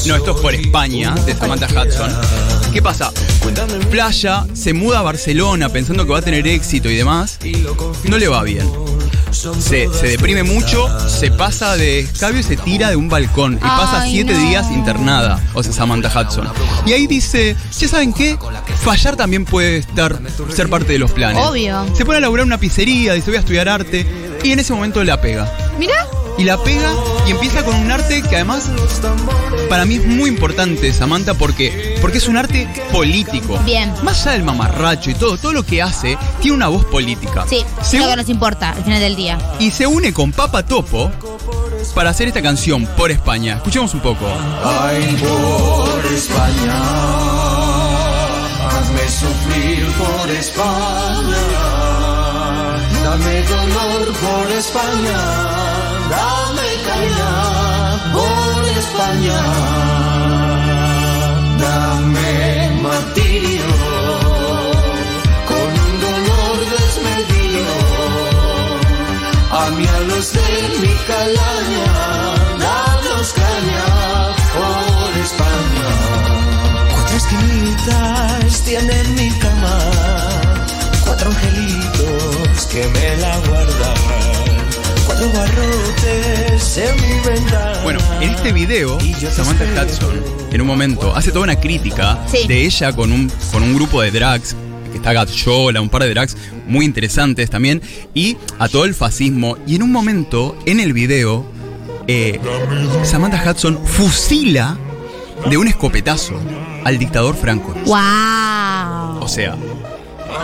no, 0.07 0.15
esto 0.15 0.35
es 0.35 0.41
por 0.41 0.53
España, 0.53 1.15
de 1.25 1.33
Samantha 1.33 1.67
Hudson. 1.67 2.11
¿Qué 2.73 2.81
pasa? 2.81 3.11
Flasha, 3.89 4.45
se 4.53 4.73
muda 4.73 4.99
a 4.99 5.01
Barcelona 5.01 5.69
pensando 5.69 6.05
que 6.05 6.11
va 6.11 6.19
a 6.19 6.21
tener 6.21 6.47
éxito 6.47 6.89
y 6.89 6.95
demás. 6.95 7.39
No 8.03 8.17
le 8.17 8.27
va 8.27 8.43
bien. 8.43 8.86
Se, 9.31 9.87
se 9.93 10.07
deprime 10.07 10.43
mucho, 10.43 10.87
se 11.09 11.31
pasa 11.31 11.75
de 11.75 11.99
escabio 11.99 12.39
y 12.39 12.43
se 12.43 12.57
tira 12.57 12.89
de 12.89 12.95
un 12.95 13.09
balcón. 13.09 13.53
Y 13.55 13.59
pasa 13.59 14.01
Ay, 14.01 14.11
siete 14.11 14.33
no. 14.33 14.39
días 14.39 14.71
internada, 14.71 15.39
o 15.53 15.61
sea, 15.61 15.73
Samantha 15.73 16.09
Hudson. 16.09 16.47
Y 16.85 16.93
ahí 16.93 17.07
dice, 17.07 17.55
¿ya 17.77 17.87
saben 17.87 18.13
qué? 18.13 18.37
Fallar 18.83 19.15
también 19.15 19.45
puede 19.45 19.77
estar, 19.77 20.19
ser 20.53 20.69
parte 20.69 20.93
de 20.93 20.99
los 20.99 21.11
planes. 21.11 21.43
Obvio. 21.45 21.85
Se 21.95 22.05
pone 22.05 22.17
a 22.17 22.21
laburar 22.21 22.43
en 22.43 22.47
una 22.47 22.59
pizzería, 22.59 23.13
dice 23.13 23.29
voy 23.29 23.37
a 23.37 23.41
estudiar 23.41 23.69
arte. 23.69 24.05
Y 24.43 24.51
en 24.51 24.59
ese 24.59 24.73
momento 24.73 25.03
la 25.03 25.19
pega. 25.19 25.51
Mira. 25.77 26.07
Y 26.37 26.43
la 26.43 26.57
pega 26.63 26.93
y 27.27 27.31
empieza 27.31 27.63
con 27.65 27.75
un 27.75 27.91
arte 27.91 28.21
que 28.21 28.35
además 28.35 28.69
para 29.69 29.85
mí 29.85 29.95
es 29.95 30.05
muy 30.05 30.29
importante, 30.29 30.93
Samantha, 30.93 31.33
porque, 31.33 31.97
porque 31.99 32.19
es 32.19 32.27
un 32.27 32.37
arte 32.37 32.67
político. 32.91 33.57
Bien. 33.65 33.91
Más 34.03 34.21
allá 34.21 34.33
del 34.33 34.43
mamarracho 34.43 35.09
y 35.09 35.15
todo, 35.15 35.37
todo 35.37 35.51
lo 35.51 35.63
que 35.65 35.81
hace 35.81 36.15
tiene 36.39 36.55
una 36.57 36.67
voz 36.67 36.85
política. 36.85 37.45
Sí, 37.49 37.65
Se 37.81 37.97
es 37.97 38.03
lo 38.03 38.09
que 38.09 38.15
nos 38.17 38.29
importa 38.29 38.69
al 38.69 38.83
final 38.83 38.99
del 38.99 39.15
día. 39.15 39.37
y 39.59 39.71
se 39.71 39.87
une 39.87 40.13
con 40.13 40.31
Papa 40.31 40.63
Topo 40.63 41.11
para 41.95 42.11
hacer 42.11 42.27
esta 42.27 42.41
canción 42.43 42.85
por 42.97 43.09
España. 43.09 43.55
Escuchemos 43.55 43.93
un 43.95 44.01
poco. 44.01 44.25
Ay, 44.63 45.17
por 45.19 46.05
España, 46.13 46.77
hazme 48.69 49.09
sufrir 49.09 49.85
por 49.93 50.29
España, 50.29 51.37
dame 53.03 53.41
dolor 53.43 54.13
por 54.13 54.51
España, 54.51 55.86
dame 56.09 56.69
caña 56.87 57.31
por 58.15 58.65
España, 58.83 59.39
dame 61.63 62.81
martirio 62.81 63.69
con 65.49 65.69
un 65.85 65.93
dolor 66.05 66.57
desmedido. 66.75 67.75
A 69.51 69.69
mí 69.71 69.85
a 69.87 69.99
de 69.99 70.49
mi 70.81 70.93
calaña, 71.09 71.89
danos 72.65 73.27
caña 73.33 73.87
por 74.55 75.09
España. 75.27 75.89
Cuatro 76.93 77.15
esquinitas 77.17 78.61
tiene 78.63 78.97
mi 79.17 79.29
cama, 79.39 79.77
cuatro 81.05 81.29
angelitos 81.29 82.67
que 82.71 82.87
me 82.87 83.17
la 83.17 83.37
guardan, 83.47 83.96
Bueno, 87.83 87.99
en 88.21 88.29
este 88.31 88.51
video, 88.51 88.97
Samantha 89.31 89.65
Hudson, 89.83 90.21
en 90.51 90.61
un 90.61 90.67
momento, 90.67 91.15
hace 91.15 91.31
toda 91.31 91.43
una 91.45 91.59
crítica 91.59 92.19
Sí. 92.27 92.47
de 92.47 92.65
ella 92.65 92.91
con 92.93 93.11
un, 93.11 93.31
con 93.51 93.63
un 93.63 93.73
grupo 93.75 94.01
de 94.01 94.11
drags, 94.11 94.55
que 94.91 94.97
está 94.97 95.13
Gatchola, 95.13 95.81
un 95.81 95.89
par 95.89 96.03
de 96.03 96.09
drags 96.09 96.35
muy 96.67 96.85
interesantes 96.85 97.49
también, 97.49 97.81
y 98.13 98.37
a 98.59 98.67
todo 98.69 98.85
el 98.85 98.93
fascismo. 98.93 99.57
Y 99.65 99.75
en 99.77 99.83
un 99.83 99.91
momento, 99.91 100.57
en 100.65 100.79
el 100.79 100.93
video, 100.93 101.45
eh, 102.07 102.39
Samantha 103.03 103.43
Hudson 103.49 103.79
fusila 103.85 104.77
de 105.49 105.57
un 105.57 105.67
escopetazo 105.67 106.39
al 106.83 106.97
dictador 106.99 107.35
Franco. 107.35 107.73
¡Wow! 107.85 109.23
O 109.23 109.27
sea, 109.27 109.55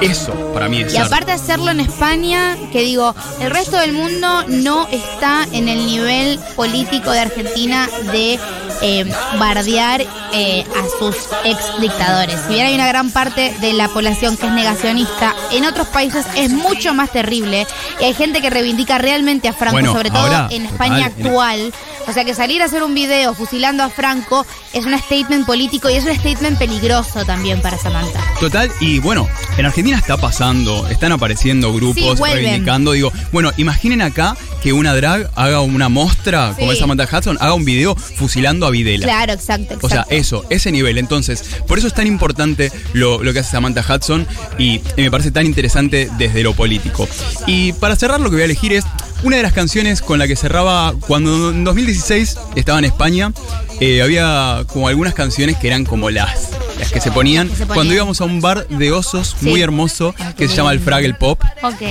eso 0.02 0.34
para 0.54 0.68
mí 0.68 0.82
es 0.82 0.94
Y 0.94 0.98
arte. 0.98 1.08
aparte 1.08 1.32
hacerlo 1.32 1.72
en 1.72 1.80
España, 1.80 2.56
que 2.72 2.82
digo, 2.82 3.16
el 3.40 3.50
resto 3.52 3.78
del 3.78 3.94
mundo 3.94 4.44
no 4.48 4.88
está 4.90 5.48
en 5.52 5.68
el 5.70 5.86
nivel 5.86 6.40
político 6.56 7.12
de 7.12 7.20
Argentina 7.20 7.90
de 8.12 8.40
eh, 8.82 9.06
bardear 9.40 10.02
eh, 10.34 10.66
a 10.76 11.00
sus 11.00 11.16
ex 11.46 11.58
dictadores. 11.80 12.38
Si 12.48 12.54
bien 12.54 12.66
hay 12.68 12.76
una 12.76 12.88
gran 12.88 13.12
parte 13.12 13.56
de 13.62 13.74
la 13.74 13.88
población 13.88 14.36
que 14.38 14.48
es 14.48 14.52
negacionista, 14.52 15.34
en 15.52 15.66
otros 15.66 15.88
países 15.88 16.26
es 16.36 16.50
mucho 16.52 16.94
más 16.94 17.12
terrible. 17.12 17.66
Y 18.02 18.04
hay 18.06 18.14
gente 18.14 18.42
que 18.42 18.50
reivindica 18.50 18.98
realmente 18.98 19.48
a 19.48 19.54
Franco, 19.54 19.74
Bueno, 19.76 19.94
sobre 19.94 20.10
todo 20.10 20.20
ahora, 20.24 20.48
en 20.52 20.64
total, 20.68 20.74
España 20.74 20.98
en- 21.18 21.26
actual. 21.28 21.74
O 22.08 22.14
sea 22.14 22.26
que 22.26 22.34
salir 22.34 22.62
a 22.62 22.66
hacer 22.66 22.84
un 22.84 22.94
video 22.94 23.34
fusilando 23.34 23.84
a 23.84 23.90
Franco 23.90 24.46
es 24.74 24.86
un 24.86 24.98
statement 24.98 25.46
político 25.46 25.90
y 25.90 25.94
es 25.94 26.06
un 26.06 26.14
statement 26.16 26.58
peligroso 26.58 27.26
también 27.26 27.62
para 27.62 27.78
Samantha. 27.78 28.22
Total, 28.40 28.70
y 28.80 29.00
bueno, 29.00 29.28
en 29.58 29.66
Argentina 29.66 29.98
está 29.98 30.18
pasando, 30.18 30.88
están 30.90 31.12
apareciendo 31.12 31.74
grupos 31.74 32.18
Sí, 32.18 32.24
reivindicando. 32.24 32.92
Digo, 32.92 33.12
bueno, 33.32 33.52
imaginen 33.58 34.02
acá 34.02 34.36
que 34.62 34.74
una 34.74 34.94
drag 34.94 35.30
haga 35.36 35.62
una 35.62 35.90
mostra, 35.90 36.54
como 36.58 36.72
es 36.72 36.80
Samantha 36.80 37.08
Hudson, 37.12 37.38
haga 37.40 37.54
un 37.54 37.66
video 37.66 37.96
fusilando 37.96 38.66
a 38.66 38.70
Videla. 38.70 39.06
Claro, 39.06 39.34
exacto, 39.34 39.74
exacto. 39.76 39.88
O 39.88 39.90
sea, 39.90 40.06
eso, 40.10 40.46
ese 40.50 40.72
nivel. 40.72 40.98
Entonces, 40.98 41.44
por 41.68 41.78
eso 41.78 41.88
es 41.88 41.94
tan 41.94 42.08
importante 42.08 42.72
lo, 42.94 43.24
lo 43.24 43.34
que 43.34 43.40
hace 43.40 43.52
Samantha 43.52 43.84
Hudson 43.88 44.28
y, 44.58 44.82
y 44.98 45.02
me 45.02 45.12
parece 45.12 45.32
tan 45.32 45.46
interesante 45.46 46.10
desde 46.18 46.44
lo 46.44 46.54
político. 46.54 47.08
Y 47.48 47.74
para 47.74 47.96
cerrar, 47.96 48.20
lo 48.20 48.30
que 48.30 48.36
voy 48.36 48.42
a 48.44 48.46
elegir 48.46 48.74
es 48.74 48.86
una 49.24 49.38
de 49.38 49.44
las 49.44 49.54
canciones 49.54 50.02
con 50.02 50.20
la 50.20 50.28
que 50.28 50.36
cerraba 50.36 50.94
cuando 51.08 51.50
en 51.52 51.64
2016 51.64 52.38
estaba 52.56 52.80
en 52.80 52.86
España. 52.86 53.32
eh, 53.80 54.02
había 54.02 54.64
como 54.68 54.88
algunas 54.88 55.14
canciones 55.14 55.58
que 55.58 55.68
eran 55.68 55.84
como 55.86 56.10
las, 56.10 56.50
las 56.80 56.92
que 56.92 57.02
se 57.02 57.12
ponían 57.12 57.48
Que 57.50 57.56
se 57.56 57.66
ponían. 57.66 57.76
cuando 57.76 57.94
íbamos 57.94 58.22
a 58.22 58.26
un 58.26 58.40
bar 58.42 58.68
de 58.68 58.92
osos 58.92 59.36
Sí. 59.40 59.50
muy 59.50 59.62
hermoso 59.62 60.14
Ah, 60.20 60.34
que 60.38 60.48
se 60.48 60.56
llama 60.56 60.72
el. 60.72 60.80
Fraggle 60.80 61.14
Pop. 61.16 61.42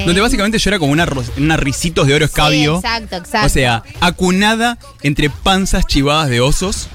Donde 0.07 0.21
básicamente 0.21 0.59
yo 0.59 0.71
era 0.71 0.79
como 0.79 0.93
una, 0.93 1.07
una 1.37 1.57
risitos 1.57 2.07
de 2.07 2.15
oro 2.15 2.25
escabio. 2.25 2.77
exacto, 2.77 3.17
exacto. 3.17 3.47
O 3.47 3.51
sea, 3.51 3.83
acunada 4.01 4.79
entre 5.03 5.29
panzas 5.31 5.87
chivadas 5.87 6.29
de 6.31 6.41
osos. 6.41 6.89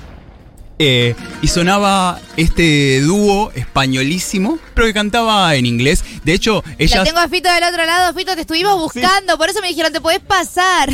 Eh, 0.79 1.15
y 1.41 1.47
sonaba 1.47 2.19
este 2.37 3.01
dúo 3.01 3.51
españolísimo, 3.55 4.59
pero 4.75 4.85
que 4.85 4.93
cantaba 4.93 5.55
en 5.55 5.65
inglés. 5.65 6.03
De 6.27 6.33
hecho, 6.33 6.61
La 6.65 6.75
ellas. 6.77 7.03
tengo 7.05 7.19
a 7.19 7.29
Fito 7.29 7.49
del 7.49 7.63
otro 7.63 7.85
lado, 7.85 8.13
Fito, 8.13 8.35
te 8.35 8.41
estuvimos 8.41 8.77
buscando, 8.77 9.37
por 9.37 9.49
eso 9.49 9.61
me 9.61 9.69
dijeron, 9.69 9.93
te 9.93 10.01
podés 10.01 10.19
pasar. 10.19 10.89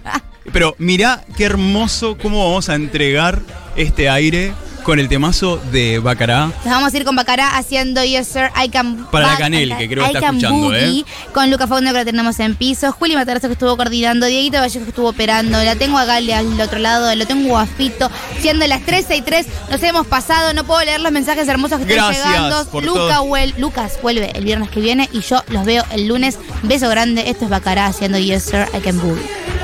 Pero 0.54 0.74
mirá 0.78 1.22
qué 1.36 1.44
hermoso 1.44 2.16
cómo 2.16 2.42
vamos 2.48 2.70
a 2.70 2.76
entregar 2.76 3.42
este 3.76 4.08
aire 4.08 4.54
con 4.82 4.98
el 4.98 5.08
temazo 5.08 5.58
de 5.70 5.98
Bacará. 5.98 6.46
Nos 6.46 6.64
vamos 6.64 6.92
a 6.92 6.96
ir 6.96 7.04
con 7.04 7.16
Bacará 7.16 7.56
haciendo 7.56 8.02
Yes 8.04 8.28
Sir, 8.28 8.50
I 8.62 8.68
Can 8.68 9.06
Para 9.10 9.28
la 9.28 9.36
Canel, 9.36 9.76
que 9.76 9.88
creo 9.88 10.04
que 10.04 10.12
está 10.12 10.26
escuchando, 10.26 10.58
Boogie, 10.58 11.00
¿eh? 11.00 11.04
Con 11.32 11.50
Luca 11.50 11.66
Fauna 11.66 11.92
que 11.92 11.98
lo 11.98 12.04
tenemos 12.04 12.38
en 12.40 12.54
piso, 12.54 12.92
Juli 12.92 13.14
Matarazo 13.14 13.48
que 13.48 13.54
estuvo 13.54 13.76
coordinando, 13.76 14.26
Dieguito 14.26 14.58
Vallejo 14.58 14.84
que 14.84 14.90
estuvo 14.90 15.08
operando, 15.08 15.62
la 15.62 15.76
tengo 15.76 15.98
a 15.98 16.04
Gali 16.04 16.32
al 16.32 16.60
otro 16.60 16.78
lado, 16.78 17.14
lo 17.14 17.26
tengo 17.26 17.58
a 17.58 17.66
Fito, 17.66 18.10
siendo 18.40 18.66
las 18.66 18.82
13 18.84 19.16
y 19.16 19.22
3, 19.22 19.46
nos 19.70 19.82
hemos 19.82 20.06
pasado, 20.06 20.52
no 20.54 20.64
puedo 20.64 20.84
leer 20.84 21.00
los 21.00 21.12
mensajes 21.12 21.46
hermosos 21.48 21.80
que 21.80 21.92
están 21.92 22.12
llegando. 22.12 22.64
por 22.66 22.84
Luca 22.84 23.20
Lucas 23.58 23.98
vuelve 24.02 24.30
el 24.34 24.44
viernes 24.44 24.70
que 24.70 24.80
viene 24.80 25.08
y 25.12 25.20
yo 25.20 25.42
los 25.48 25.64
veo 25.64 25.84
el 25.90 26.08
lunes. 26.08 26.38
Beso 26.62 26.88
grande, 26.88 27.28
esto 27.30 27.44
es 27.44 27.50
Bacará 27.50 27.86
haciendo 27.86 28.18
Yes 28.18 28.44
Sir, 28.44 28.66
I 28.76 28.80
Can 28.80 29.00
Boogie. 29.00 29.59